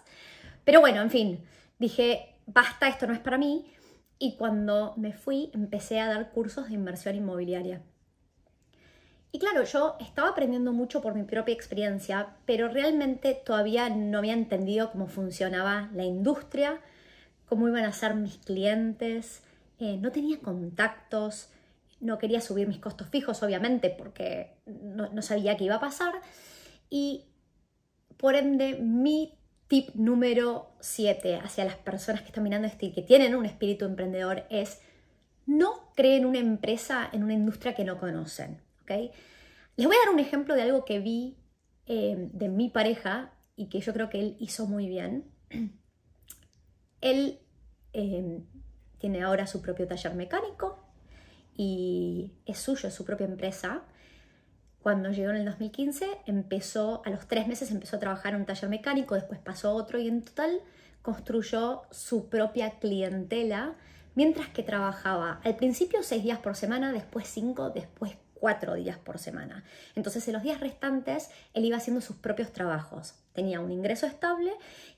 Pero 0.64 0.80
bueno, 0.80 1.00
en 1.02 1.10
fin, 1.10 1.44
dije, 1.78 2.34
basta, 2.46 2.88
esto 2.88 3.06
no 3.06 3.12
es 3.12 3.20
para 3.20 3.38
mí. 3.38 3.72
Y 4.22 4.36
cuando 4.36 4.94
me 4.96 5.12
fui, 5.12 5.50
empecé 5.52 5.98
a 5.98 6.06
dar 6.06 6.30
cursos 6.30 6.68
de 6.68 6.74
inversión 6.74 7.16
inmobiliaria. 7.16 7.82
Y 9.32 9.40
claro, 9.40 9.64
yo 9.64 9.96
estaba 9.98 10.28
aprendiendo 10.28 10.72
mucho 10.72 11.02
por 11.02 11.16
mi 11.16 11.24
propia 11.24 11.52
experiencia, 11.52 12.36
pero 12.46 12.68
realmente 12.68 13.34
todavía 13.34 13.88
no 13.88 14.18
había 14.18 14.34
entendido 14.34 14.92
cómo 14.92 15.08
funcionaba 15.08 15.90
la 15.92 16.04
industria, 16.04 16.80
cómo 17.46 17.66
iban 17.66 17.84
a 17.84 17.92
ser 17.92 18.14
mis 18.14 18.38
clientes, 18.38 19.42
eh, 19.80 19.96
no 19.96 20.12
tenía 20.12 20.38
contactos, 20.38 21.48
no 21.98 22.18
quería 22.18 22.40
subir 22.40 22.68
mis 22.68 22.78
costos 22.78 23.08
fijos, 23.08 23.42
obviamente, 23.42 23.90
porque 23.90 24.54
no, 24.66 25.20
sabía 25.20 25.56
qué 25.56 25.64
iba 25.64 25.74
a 25.74 25.80
pasar. 25.80 26.14
Y 26.90 27.24
por 28.18 28.36
ende, 28.36 28.76
mi 28.76 29.34
tip 29.72 29.94
número 29.94 30.70
7 30.80 31.36
hacia 31.36 31.64
las 31.64 31.76
personas 31.76 32.20
que 32.20 32.26
están 32.26 32.44
mirando 32.44 32.68
este 32.68 32.84
y 32.84 32.92
que 32.92 33.00
tienen 33.00 33.34
un 33.34 33.46
espíritu 33.46 33.86
emprendedor 33.86 34.44
es 34.50 34.82
no 35.46 35.90
creen 35.94 36.26
una 36.26 36.40
empresa 36.40 37.08
en 37.10 37.24
una 37.24 37.32
industria 37.32 37.74
que 37.74 37.82
no 37.82 37.98
conocen. 37.98 38.60
¿okay? 38.82 39.12
Les 39.76 39.86
voy 39.86 39.96
a 39.96 40.04
dar 40.04 40.12
un 40.12 40.20
ejemplo 40.20 40.54
de 40.54 40.60
algo 40.60 40.84
que 40.84 41.00
vi 41.00 41.38
eh, 41.86 42.28
de 42.34 42.50
mi 42.50 42.68
pareja 42.68 43.32
y 43.56 43.70
que 43.70 43.80
yo 43.80 43.94
creo 43.94 44.10
que 44.10 44.20
él 44.20 44.36
hizo 44.40 44.66
muy 44.66 44.90
bien. 44.90 45.24
Él 47.00 47.38
eh, 47.94 48.42
tiene 48.98 49.22
ahora 49.22 49.46
su 49.46 49.62
propio 49.62 49.88
taller 49.88 50.14
mecánico 50.14 50.84
y 51.56 52.30
es 52.44 52.58
suyo, 52.58 52.90
su 52.90 53.06
propia 53.06 53.24
empresa. 53.24 53.84
Cuando 54.82 55.10
llegó 55.10 55.30
en 55.30 55.36
el 55.36 55.44
2015, 55.44 56.06
empezó, 56.26 57.02
a 57.04 57.10
los 57.10 57.26
tres 57.28 57.46
meses 57.46 57.70
empezó 57.70 57.96
a 57.96 58.00
trabajar 58.00 58.34
en 58.34 58.40
un 58.40 58.46
taller 58.46 58.68
mecánico, 58.68 59.14
después 59.14 59.38
pasó 59.38 59.68
a 59.68 59.74
otro 59.74 59.98
y 60.00 60.08
en 60.08 60.22
total 60.22 60.60
construyó 61.02 61.82
su 61.90 62.28
propia 62.28 62.78
clientela 62.78 63.74
mientras 64.14 64.48
que 64.48 64.62
trabajaba 64.62 65.40
al 65.44 65.56
principio 65.56 66.02
seis 66.02 66.24
días 66.24 66.38
por 66.38 66.56
semana, 66.56 66.92
después 66.92 67.28
cinco, 67.28 67.70
después 67.70 68.16
cuatro 68.42 68.74
días 68.74 68.98
por 68.98 69.20
semana. 69.20 69.62
Entonces 69.94 70.26
en 70.26 70.34
los 70.34 70.42
días 70.42 70.58
restantes 70.58 71.30
él 71.54 71.64
iba 71.64 71.76
haciendo 71.76 72.00
sus 72.00 72.16
propios 72.16 72.52
trabajos. 72.52 73.14
Tenía 73.34 73.60
un 73.60 73.70
ingreso 73.70 74.04
estable 74.04 74.50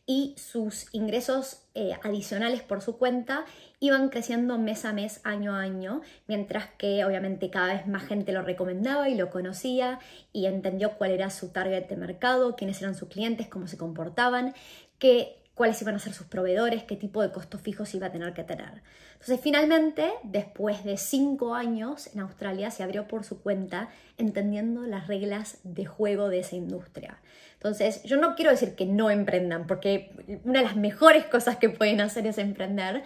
y 0.07 0.35
sus 0.39 0.87
ingresos 0.93 1.59
eh, 1.75 1.93
adicionales 2.03 2.63
por 2.63 2.81
su 2.81 2.97
cuenta 2.97 3.45
iban 3.81 4.09
creciendo 4.09 4.57
mes 4.57 4.87
a 4.87 4.95
mes, 4.95 5.21
año 5.25 5.55
a 5.55 5.61
año, 5.61 6.01
mientras 6.27 6.69
que 6.79 7.05
obviamente 7.05 7.51
cada 7.51 7.75
vez 7.75 7.87
más 7.87 8.05
gente 8.05 8.33
lo 8.33 8.41
recomendaba 8.41 9.11
y 9.11 9.15
lo 9.15 9.29
conocía 9.29 9.99
y 10.33 10.47
entendió 10.47 10.93
cuál 10.97 11.11
era 11.11 11.29
su 11.29 11.51
target 11.51 11.87
de 11.87 11.97
mercado, 11.97 12.57
quiénes 12.57 12.81
eran 12.81 12.95
sus 12.95 13.11
clientes, 13.11 13.47
cómo 13.49 13.67
se 13.67 13.77
comportaban, 13.77 14.55
qué 14.99 15.44
cuáles 15.55 15.81
iban 15.83 15.95
a 15.95 15.99
ser 15.99 16.13
sus 16.13 16.27
proveedores, 16.27 16.83
qué 16.83 16.97
tipo 16.97 17.23
de 17.23 17.31
costos 17.31 17.61
fijos 17.61 17.95
iba 17.95 18.09
a 18.09 18.13
tener 18.13 18.33
que 18.35 18.43
tener. 18.43 18.83
Entonces, 19.13 19.41
finalmente, 19.41 20.11
después 20.25 20.85
de 20.85 20.97
cinco 20.97 21.55
años 21.55 22.09
en 22.13 22.21
Australia, 22.21 22.71
se 22.71 22.83
abrió 22.83 23.07
por 23.07 23.25
su 23.25 23.41
cuenta 23.41 23.89
entendiendo 24.19 24.83
las 24.83 25.07
reglas 25.07 25.59
de 25.63 25.87
juego 25.87 26.29
de 26.29 26.41
esa 26.41 26.57
industria. 26.57 27.19
Entonces, 27.55 28.03
yo 28.03 28.17
no 28.17 28.35
quiero 28.35 28.51
decir 28.51 28.75
que 28.75 28.85
no 28.85 29.11
emprendan, 29.11 29.67
porque 29.67 30.41
una 30.45 30.59
de 30.59 30.67
las 30.67 30.77
mejores 30.77 31.25
cosas 31.27 31.57
que 31.57 31.71
pueden 31.71 32.01
hacer 32.01 32.27
es 32.27 32.39
emprender. 32.39 33.05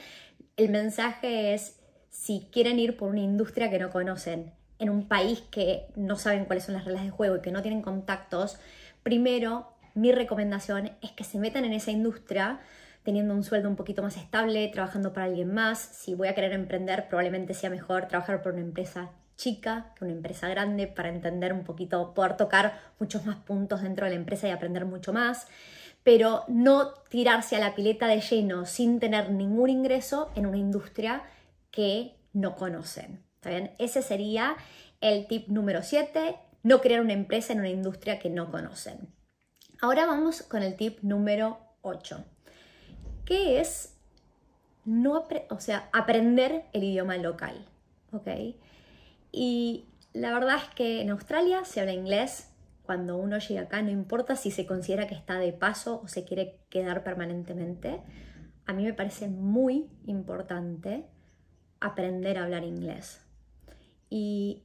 El 0.56 0.70
mensaje 0.70 1.54
es, 1.54 1.78
si 2.10 2.48
quieren 2.50 2.78
ir 2.78 2.96
por 2.96 3.10
una 3.10 3.20
industria 3.20 3.70
que 3.70 3.78
no 3.78 3.90
conocen, 3.90 4.52
en 4.78 4.90
un 4.90 5.06
país 5.06 5.42
que 5.50 5.86
no 5.96 6.16
saben 6.16 6.44
cuáles 6.44 6.64
son 6.64 6.74
las 6.74 6.84
reglas 6.84 7.04
de 7.04 7.10
juego 7.10 7.36
y 7.36 7.40
que 7.40 7.50
no 7.50 7.62
tienen 7.62 7.82
contactos, 7.82 8.58
primero 9.02 9.77
mi 10.00 10.12
recomendación 10.12 10.92
es 11.02 11.12
que 11.12 11.24
se 11.24 11.38
metan 11.38 11.64
en 11.64 11.72
esa 11.72 11.90
industria 11.90 12.60
teniendo 13.02 13.34
un 13.34 13.42
sueldo 13.42 13.68
un 13.68 13.76
poquito 13.76 14.02
más 14.02 14.16
estable, 14.16 14.68
trabajando 14.68 15.12
para 15.12 15.26
alguien 15.26 15.54
más. 15.54 15.78
Si 15.78 16.14
voy 16.14 16.28
a 16.28 16.34
querer 16.34 16.52
emprender, 16.52 17.08
probablemente 17.08 17.54
sea 17.54 17.70
mejor 17.70 18.06
trabajar 18.06 18.42
por 18.42 18.52
una 18.52 18.60
empresa 18.60 19.12
chica 19.36 19.94
que 19.96 20.04
una 20.04 20.12
empresa 20.12 20.48
grande 20.48 20.88
para 20.88 21.08
entender 21.08 21.52
un 21.52 21.64
poquito, 21.64 22.12
poder 22.12 22.36
tocar 22.36 22.78
muchos 22.98 23.24
más 23.24 23.36
puntos 23.36 23.82
dentro 23.82 24.04
de 24.04 24.10
la 24.10 24.16
empresa 24.16 24.48
y 24.48 24.50
aprender 24.50 24.84
mucho 24.84 25.12
más, 25.12 25.46
pero 26.02 26.44
no 26.48 26.92
tirarse 27.08 27.56
a 27.56 27.60
la 27.60 27.74
pileta 27.74 28.08
de 28.08 28.20
lleno 28.20 28.66
sin 28.66 29.00
tener 29.00 29.30
ningún 29.30 29.70
ingreso 29.70 30.30
en 30.34 30.46
una 30.46 30.58
industria 30.58 31.22
que 31.70 32.16
no 32.32 32.56
conocen. 32.56 33.22
¿Está 33.36 33.50
bien? 33.50 33.70
Ese 33.78 34.02
sería 34.02 34.56
el 35.00 35.26
tip 35.28 35.48
número 35.48 35.82
7, 35.82 36.36
no 36.64 36.80
crear 36.80 37.00
una 37.00 37.12
empresa 37.12 37.52
en 37.52 37.60
una 37.60 37.70
industria 37.70 38.18
que 38.18 38.28
no 38.28 38.50
conocen. 38.50 39.17
Ahora 39.80 40.06
vamos 40.06 40.42
con 40.42 40.62
el 40.62 40.76
tip 40.76 40.98
número 41.02 41.58
8, 41.82 42.24
que 43.24 43.60
es 43.60 43.94
no 44.84 45.24
o 45.50 45.60
sea, 45.60 45.88
aprender 45.92 46.64
el 46.72 46.82
idioma 46.82 47.16
local. 47.18 47.64
¿ok? 48.12 48.28
Y 49.30 49.84
la 50.12 50.32
verdad 50.32 50.56
es 50.56 50.74
que 50.74 51.00
en 51.02 51.10
Australia 51.10 51.64
se 51.64 51.80
habla 51.80 51.92
inglés. 51.92 52.50
Cuando 52.82 53.18
uno 53.18 53.38
llega 53.38 53.62
acá, 53.62 53.82
no 53.82 53.90
importa 53.90 54.34
si 54.34 54.50
se 54.50 54.66
considera 54.66 55.06
que 55.06 55.14
está 55.14 55.38
de 55.38 55.52
paso 55.52 56.00
o 56.02 56.08
se 56.08 56.24
quiere 56.24 56.58
quedar 56.70 57.04
permanentemente. 57.04 58.00
A 58.66 58.72
mí 58.72 58.82
me 58.84 58.94
parece 58.94 59.28
muy 59.28 59.90
importante 60.06 61.04
aprender 61.80 62.38
a 62.38 62.44
hablar 62.44 62.64
inglés. 62.64 63.20
Y 64.08 64.62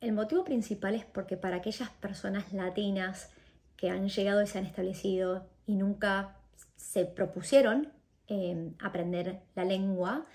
el 0.00 0.12
motivo 0.12 0.44
principal 0.44 0.94
es 0.94 1.04
porque 1.04 1.36
para 1.36 1.56
aquellas 1.56 1.90
personas 1.90 2.52
latinas 2.52 3.30
que 3.80 3.88
han 3.88 4.10
llegado 4.10 4.42
y 4.42 4.46
se 4.46 4.58
han 4.58 4.66
establecido 4.66 5.46
y 5.64 5.74
nunca 5.74 6.36
se 6.76 7.06
propusieron 7.06 7.90
eh, 8.28 8.72
aprender 8.78 9.40
la 9.54 9.64
lengua, 9.64 10.26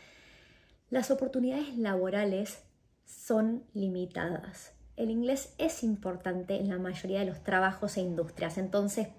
las 0.90 1.12
oportunidades 1.12 1.78
laborales 1.78 2.64
son 3.06 3.64
limitadas. 3.76 4.74
El 4.98 5.12
inglés 5.12 5.54
es 5.60 5.84
importante 5.84 6.56
en 6.56 6.70
la 6.70 6.80
mayoría 6.80 7.20
de 7.20 7.28
los 7.28 7.44
trabajos 7.44 7.98
e 7.98 8.02
industrias, 8.02 8.58
entonces 8.58 9.10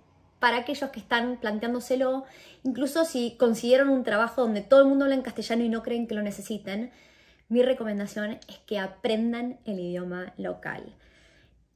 para 0.40 0.58
aquellos 0.58 0.90
que 0.90 1.00
están 1.00 1.38
planteándoselo, 1.38 2.24
incluso 2.64 3.04
si 3.04 3.36
consiguieron 3.38 3.88
un 3.88 4.02
trabajo 4.02 4.42
donde 4.42 4.60
todo 4.60 4.80
el 4.80 4.88
mundo 4.88 5.04
habla 5.04 5.14
en 5.14 5.22
castellano 5.22 5.62
y 5.62 5.68
no 5.68 5.84
creen 5.84 6.08
que 6.08 6.16
lo 6.16 6.22
necesiten, 6.22 6.90
mi 7.48 7.62
recomendación 7.62 8.40
es 8.48 8.58
que 8.66 8.80
aprendan 8.80 9.60
el 9.64 9.78
idioma 9.78 10.34
local. 10.36 10.96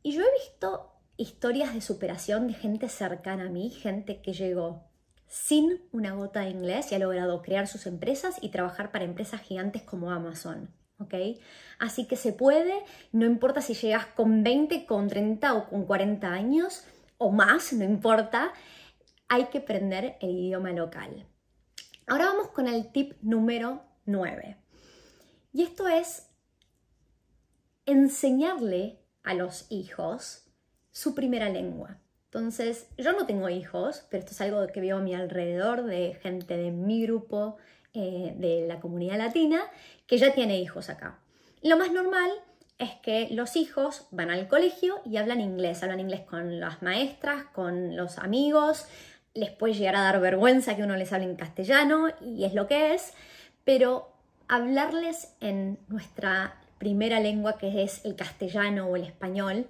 Y 0.02 0.12
yo 0.12 0.22
he 0.22 0.32
visto 0.32 0.89
historias 1.20 1.74
de 1.74 1.82
superación 1.82 2.46
de 2.46 2.54
gente 2.54 2.88
cercana 2.88 3.46
a 3.46 3.50
mí, 3.50 3.70
gente 3.70 4.22
que 4.22 4.32
llegó 4.32 4.84
sin 5.26 5.80
una 5.92 6.12
gota 6.14 6.40
de 6.40 6.50
inglés 6.50 6.90
y 6.90 6.94
ha 6.94 6.98
logrado 6.98 7.42
crear 7.42 7.68
sus 7.68 7.86
empresas 7.86 8.38
y 8.40 8.48
trabajar 8.48 8.90
para 8.90 9.04
empresas 9.04 9.40
gigantes 9.42 9.82
como 9.82 10.10
Amazon. 10.10 10.74
Así 11.78 12.06
que 12.06 12.16
se 12.16 12.32
puede, 12.32 12.74
no 13.12 13.24
importa 13.24 13.60
si 13.60 13.74
llegas 13.74 14.06
con 14.06 14.42
20, 14.42 14.84
con 14.86 15.08
30 15.08 15.54
o 15.54 15.68
con 15.68 15.86
40 15.86 16.30
años 16.30 16.84
o 17.16 17.30
más, 17.30 17.72
no 17.72 17.84
importa, 17.84 18.52
hay 19.28 19.46
que 19.46 19.58
aprender 19.58 20.16
el 20.20 20.30
idioma 20.30 20.72
local. 20.72 21.26
Ahora 22.06 22.26
vamos 22.26 22.48
con 22.48 22.66
el 22.66 22.90
tip 22.92 23.14
número 23.22 23.82
9. 24.04 24.56
Y 25.52 25.62
esto 25.62 25.86
es 25.88 26.28
enseñarle 27.86 29.00
a 29.22 29.34
los 29.34 29.66
hijos 29.70 30.49
su 31.00 31.14
primera 31.14 31.48
lengua. 31.48 31.96
Entonces, 32.26 32.86
yo 32.98 33.12
no 33.12 33.24
tengo 33.24 33.48
hijos, 33.48 34.04
pero 34.10 34.20
esto 34.20 34.32
es 34.32 34.40
algo 34.42 34.66
que 34.66 34.82
veo 34.82 34.98
a 34.98 35.00
mi 35.00 35.14
alrededor 35.14 35.84
de 35.84 36.18
gente 36.22 36.58
de 36.58 36.70
mi 36.70 37.02
grupo, 37.02 37.56
eh, 37.94 38.34
de 38.36 38.66
la 38.68 38.80
comunidad 38.80 39.16
latina, 39.16 39.62
que 40.06 40.18
ya 40.18 40.34
tiene 40.34 40.60
hijos 40.60 40.90
acá. 40.90 41.18
Lo 41.62 41.78
más 41.78 41.90
normal 41.90 42.30
es 42.78 42.90
que 43.02 43.28
los 43.30 43.56
hijos 43.56 44.08
van 44.10 44.30
al 44.30 44.46
colegio 44.46 45.00
y 45.06 45.16
hablan 45.16 45.40
inglés, 45.40 45.82
hablan 45.82 46.00
inglés 46.00 46.20
con 46.20 46.60
las 46.60 46.82
maestras, 46.82 47.44
con 47.44 47.96
los 47.96 48.18
amigos, 48.18 48.86
les 49.32 49.50
puede 49.50 49.72
llegar 49.72 49.96
a 49.96 50.02
dar 50.02 50.20
vergüenza 50.20 50.76
que 50.76 50.82
uno 50.82 50.96
les 50.96 51.14
hable 51.14 51.24
en 51.24 51.36
castellano 51.36 52.08
y 52.20 52.44
es 52.44 52.52
lo 52.52 52.66
que 52.66 52.92
es, 52.94 53.14
pero 53.64 54.12
hablarles 54.48 55.34
en 55.40 55.78
nuestra 55.88 56.60
primera 56.78 57.20
lengua 57.20 57.56
que 57.56 57.82
es 57.82 58.04
el 58.04 58.16
castellano 58.16 58.86
o 58.86 58.96
el 58.96 59.04
español 59.04 59.66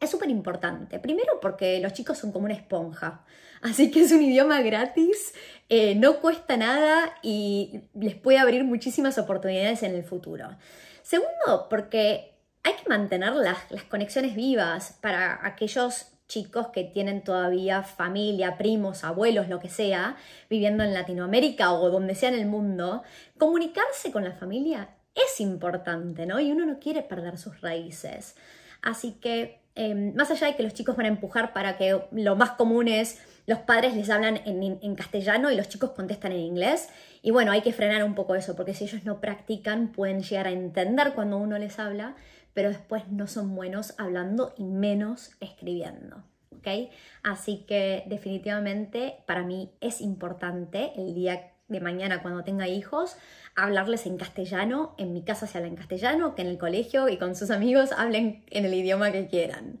es 0.00 0.10
súper 0.10 0.30
importante. 0.30 0.98
Primero 0.98 1.40
porque 1.40 1.80
los 1.80 1.92
chicos 1.92 2.18
son 2.18 2.32
como 2.32 2.46
una 2.46 2.54
esponja. 2.54 3.24
Así 3.62 3.90
que 3.90 4.02
es 4.02 4.12
un 4.12 4.22
idioma 4.22 4.60
gratis, 4.60 5.34
eh, 5.68 5.94
no 5.96 6.20
cuesta 6.20 6.56
nada 6.56 7.14
y 7.22 7.80
les 7.94 8.14
puede 8.14 8.38
abrir 8.38 8.62
muchísimas 8.64 9.18
oportunidades 9.18 9.82
en 9.82 9.94
el 9.94 10.04
futuro. 10.04 10.56
Segundo, 11.02 11.66
porque 11.68 12.34
hay 12.62 12.74
que 12.74 12.88
mantener 12.88 13.32
las, 13.32 13.70
las 13.70 13.82
conexiones 13.84 14.36
vivas 14.36 14.98
para 15.00 15.44
aquellos 15.44 16.12
chicos 16.28 16.68
que 16.68 16.84
tienen 16.84 17.24
todavía 17.24 17.82
familia, 17.82 18.58
primos, 18.58 19.02
abuelos, 19.02 19.48
lo 19.48 19.58
que 19.58 19.70
sea, 19.70 20.16
viviendo 20.48 20.84
en 20.84 20.94
Latinoamérica 20.94 21.72
o 21.72 21.90
donde 21.90 22.14
sea 22.14 22.28
en 22.28 22.36
el 22.36 22.46
mundo, 22.46 23.02
comunicarse 23.38 24.12
con 24.12 24.24
la 24.24 24.34
familia 24.34 24.90
es 25.14 25.40
importante, 25.40 26.26
¿no? 26.26 26.38
Y 26.40 26.52
uno 26.52 26.64
no 26.66 26.78
quiere 26.78 27.02
perder 27.02 27.38
sus 27.38 27.60
raíces. 27.60 28.36
Así 28.82 29.12
que, 29.12 29.60
em, 29.78 30.14
más 30.14 30.30
allá 30.30 30.48
de 30.48 30.56
que 30.56 30.62
los 30.62 30.74
chicos 30.74 30.96
van 30.96 31.06
a 31.06 31.08
empujar 31.08 31.52
para 31.52 31.78
que 31.78 32.00
lo 32.10 32.36
más 32.36 32.50
común 32.52 32.88
es 32.88 33.18
los 33.48 33.60
padres 33.60 33.94
les 33.94 34.10
hablan 34.10 34.42
en, 34.44 34.94
castellano 34.94 35.50
y 35.50 35.56
los 35.56 35.70
chicos 35.70 35.92
contestan 35.92 36.32
en 36.32 36.40
inglés. 36.40 36.90
Y 37.22 37.30
bueno, 37.30 37.50
hay 37.50 37.62
que 37.62 37.72
frenar 37.72 38.04
un 38.04 38.14
poco 38.14 38.34
eso, 38.34 38.54
porque 38.54 38.74
si 38.74 38.84
ellos 38.84 39.04
no 39.04 39.22
practican, 39.22 39.90
pueden 39.90 40.20
llegar 40.20 40.48
a 40.48 40.50
entender 40.50 41.14
cuando 41.14 41.38
uno 41.38 41.56
les 41.56 41.78
habla, 41.78 42.14
pero 42.52 42.68
después 42.68 43.08
no 43.08 43.26
son 43.26 43.54
buenos 43.54 43.94
hablando 43.96 44.52
y 44.58 44.64
menos 44.64 45.30
escribiendo. 45.40 46.24
¿ok? 46.58 46.90
Así 47.22 47.64
que 47.66 48.04
definitivamente 48.06 49.16
para 49.26 49.42
mí 49.42 49.72
es 49.80 50.02
importante 50.02 50.92
el 50.96 51.14
día 51.14 51.52
de 51.68 51.80
mañana 51.80 52.22
cuando 52.22 52.44
tenga 52.44 52.66
hijos, 52.66 53.16
hablarles 53.54 54.06
en 54.06 54.16
castellano, 54.16 54.94
en 54.98 55.12
mi 55.12 55.22
casa 55.22 55.46
se 55.46 55.58
habla 55.58 55.68
en 55.68 55.76
castellano, 55.76 56.34
que 56.34 56.42
en 56.42 56.48
el 56.48 56.58
colegio 56.58 57.08
y 57.08 57.18
con 57.18 57.36
sus 57.36 57.50
amigos 57.50 57.92
hablen 57.92 58.44
en 58.50 58.64
el 58.64 58.74
idioma 58.74 59.12
que 59.12 59.28
quieran. 59.28 59.80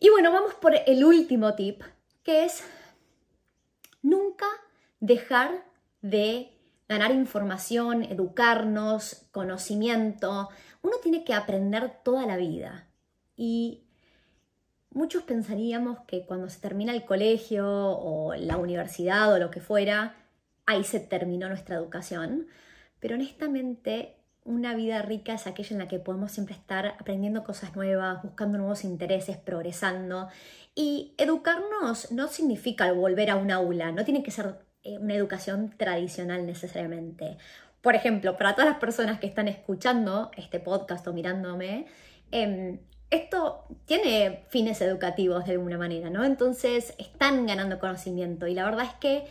Y 0.00 0.10
bueno, 0.10 0.32
vamos 0.32 0.54
por 0.54 0.74
el 0.86 1.04
último 1.04 1.54
tip, 1.54 1.82
que 2.22 2.44
es 2.44 2.62
nunca 4.02 4.46
dejar 5.00 5.64
de 6.00 6.52
ganar 6.88 7.10
información, 7.10 8.04
educarnos, 8.04 9.26
conocimiento. 9.32 10.48
Uno 10.82 10.96
tiene 11.02 11.24
que 11.24 11.34
aprender 11.34 11.92
toda 12.04 12.26
la 12.26 12.36
vida. 12.36 12.88
Y 13.36 13.82
muchos 14.90 15.24
pensaríamos 15.24 15.98
que 16.06 16.24
cuando 16.24 16.48
se 16.48 16.60
termina 16.60 16.92
el 16.92 17.04
colegio 17.04 17.66
o 17.68 18.34
la 18.34 18.56
universidad 18.56 19.32
o 19.32 19.38
lo 19.38 19.50
que 19.50 19.60
fuera, 19.60 20.14
ahí 20.68 20.84
se 20.84 21.00
terminó 21.00 21.48
nuestra 21.48 21.76
educación, 21.76 22.46
pero 23.00 23.14
honestamente 23.14 24.16
una 24.44 24.74
vida 24.74 25.02
rica 25.02 25.34
es 25.34 25.46
aquella 25.46 25.70
en 25.72 25.78
la 25.78 25.88
que 25.88 25.98
podemos 25.98 26.30
siempre 26.30 26.54
estar 26.54 26.86
aprendiendo 26.86 27.42
cosas 27.42 27.74
nuevas, 27.74 28.22
buscando 28.22 28.58
nuevos 28.58 28.84
intereses, 28.84 29.36
progresando. 29.36 30.28
Y 30.74 31.14
educarnos 31.18 32.12
no 32.12 32.28
significa 32.28 32.90
volver 32.92 33.30
a 33.30 33.36
un 33.36 33.50
aula, 33.50 33.92
no 33.92 34.04
tiene 34.04 34.22
que 34.22 34.30
ser 34.30 34.58
eh, 34.82 34.98
una 34.98 35.14
educación 35.14 35.74
tradicional 35.76 36.46
necesariamente. 36.46 37.36
Por 37.82 37.94
ejemplo, 37.94 38.36
para 38.36 38.54
todas 38.54 38.70
las 38.70 38.78
personas 38.78 39.20
que 39.20 39.26
están 39.26 39.48
escuchando 39.48 40.30
este 40.36 40.60
podcast 40.60 41.06
o 41.08 41.12
mirándome, 41.12 41.86
em, 42.30 42.78
esto 43.10 43.64
tiene 43.86 44.44
fines 44.50 44.80
educativos 44.82 45.46
de 45.46 45.52
alguna 45.52 45.78
manera, 45.78 46.10
¿no? 46.10 46.24
Entonces 46.24 46.94
están 46.98 47.46
ganando 47.46 47.78
conocimiento 47.78 48.46
y 48.46 48.54
la 48.54 48.64
verdad 48.64 48.84
es 48.84 48.94
que 48.94 49.24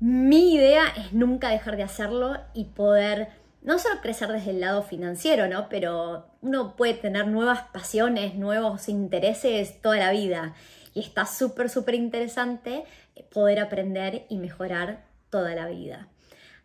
mi 0.00 0.54
idea 0.54 0.84
es 0.96 1.12
nunca 1.12 1.48
dejar 1.50 1.76
de 1.76 1.82
hacerlo 1.82 2.36
y 2.54 2.64
poder 2.64 3.28
no 3.62 3.78
solo 3.78 4.00
crecer 4.00 4.28
desde 4.28 4.50
el 4.50 4.60
lado 4.60 4.82
financiero, 4.82 5.48
¿no? 5.48 5.68
Pero 5.68 6.26
uno 6.40 6.76
puede 6.76 6.94
tener 6.94 7.26
nuevas 7.26 7.62
pasiones, 7.72 8.34
nuevos 8.34 8.88
intereses 8.88 9.82
toda 9.82 9.96
la 9.96 10.12
vida. 10.12 10.54
Y 10.94 11.00
está 11.00 11.26
súper, 11.26 11.68
súper 11.68 11.94
interesante 11.94 12.84
poder 13.32 13.58
aprender 13.60 14.24
y 14.28 14.38
mejorar 14.38 15.04
toda 15.30 15.54
la 15.54 15.66
vida. 15.66 16.08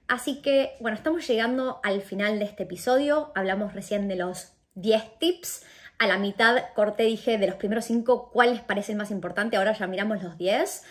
Así 0.08 0.42
que, 0.42 0.76
bueno, 0.80 0.96
estamos 0.96 1.28
llegando 1.28 1.80
al 1.84 2.02
final 2.02 2.40
de 2.40 2.46
este 2.46 2.64
episodio. 2.64 3.32
Hablamos 3.36 3.74
recién 3.74 4.08
de 4.08 4.16
los 4.16 4.54
10 4.76 5.20
tips. 5.20 5.66
A 5.98 6.08
la 6.08 6.18
mitad 6.18 6.64
corté, 6.76 7.04
dije, 7.04 7.38
de 7.38 7.48
los 7.48 7.56
primeros 7.56 7.86
5, 7.86 8.32
¿cuáles 8.32 8.62
parecen 8.62 8.98
más 8.98 9.12
importantes? 9.12 9.58
Ahora 9.58 9.74
ya 9.74 9.88
miramos 9.88 10.22
los 10.22 10.38
10. 10.38 10.84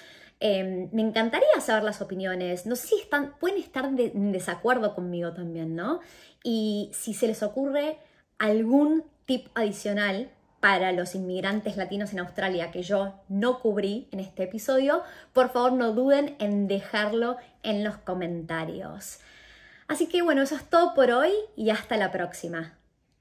Em, 0.44 0.88
me 0.90 1.02
encantaría 1.02 1.60
saber 1.60 1.84
las 1.84 2.02
opiniones. 2.02 2.66
No 2.66 2.74
sé 2.74 2.88
si 2.88 3.08
pueden 3.38 3.58
estar 3.58 3.84
en 3.84 4.32
desacuerdo 4.32 4.92
conmigo 4.92 5.32
también, 5.32 5.76
¿no? 5.76 6.00
Y 6.42 6.90
si 6.92 7.14
se 7.14 7.28
les 7.28 7.44
ocurre 7.44 7.98
algún 8.40 9.04
tip 9.24 9.46
adicional 9.54 10.32
para 10.58 10.90
los 10.90 11.14
inmigrantes 11.14 11.76
latinos 11.76 12.12
en 12.12 12.18
Australia 12.18 12.72
que 12.72 12.82
yo 12.82 13.14
no 13.28 13.60
cubrí 13.60 14.08
en 14.10 14.18
este 14.18 14.42
episodio, 14.42 15.04
por 15.32 15.52
favor 15.52 15.74
no 15.74 15.92
duden 15.92 16.34
en 16.40 16.66
dejarlo 16.66 17.36
en 17.62 17.84
los 17.84 17.98
comentarios. 17.98 19.20
Así 19.86 20.08
que 20.08 20.22
bueno, 20.22 20.42
eso 20.42 20.56
es 20.56 20.64
todo 20.64 20.92
por 20.94 21.12
hoy 21.12 21.30
y 21.54 21.70
hasta 21.70 21.96
la 21.96 22.10
próxima. 22.10 22.76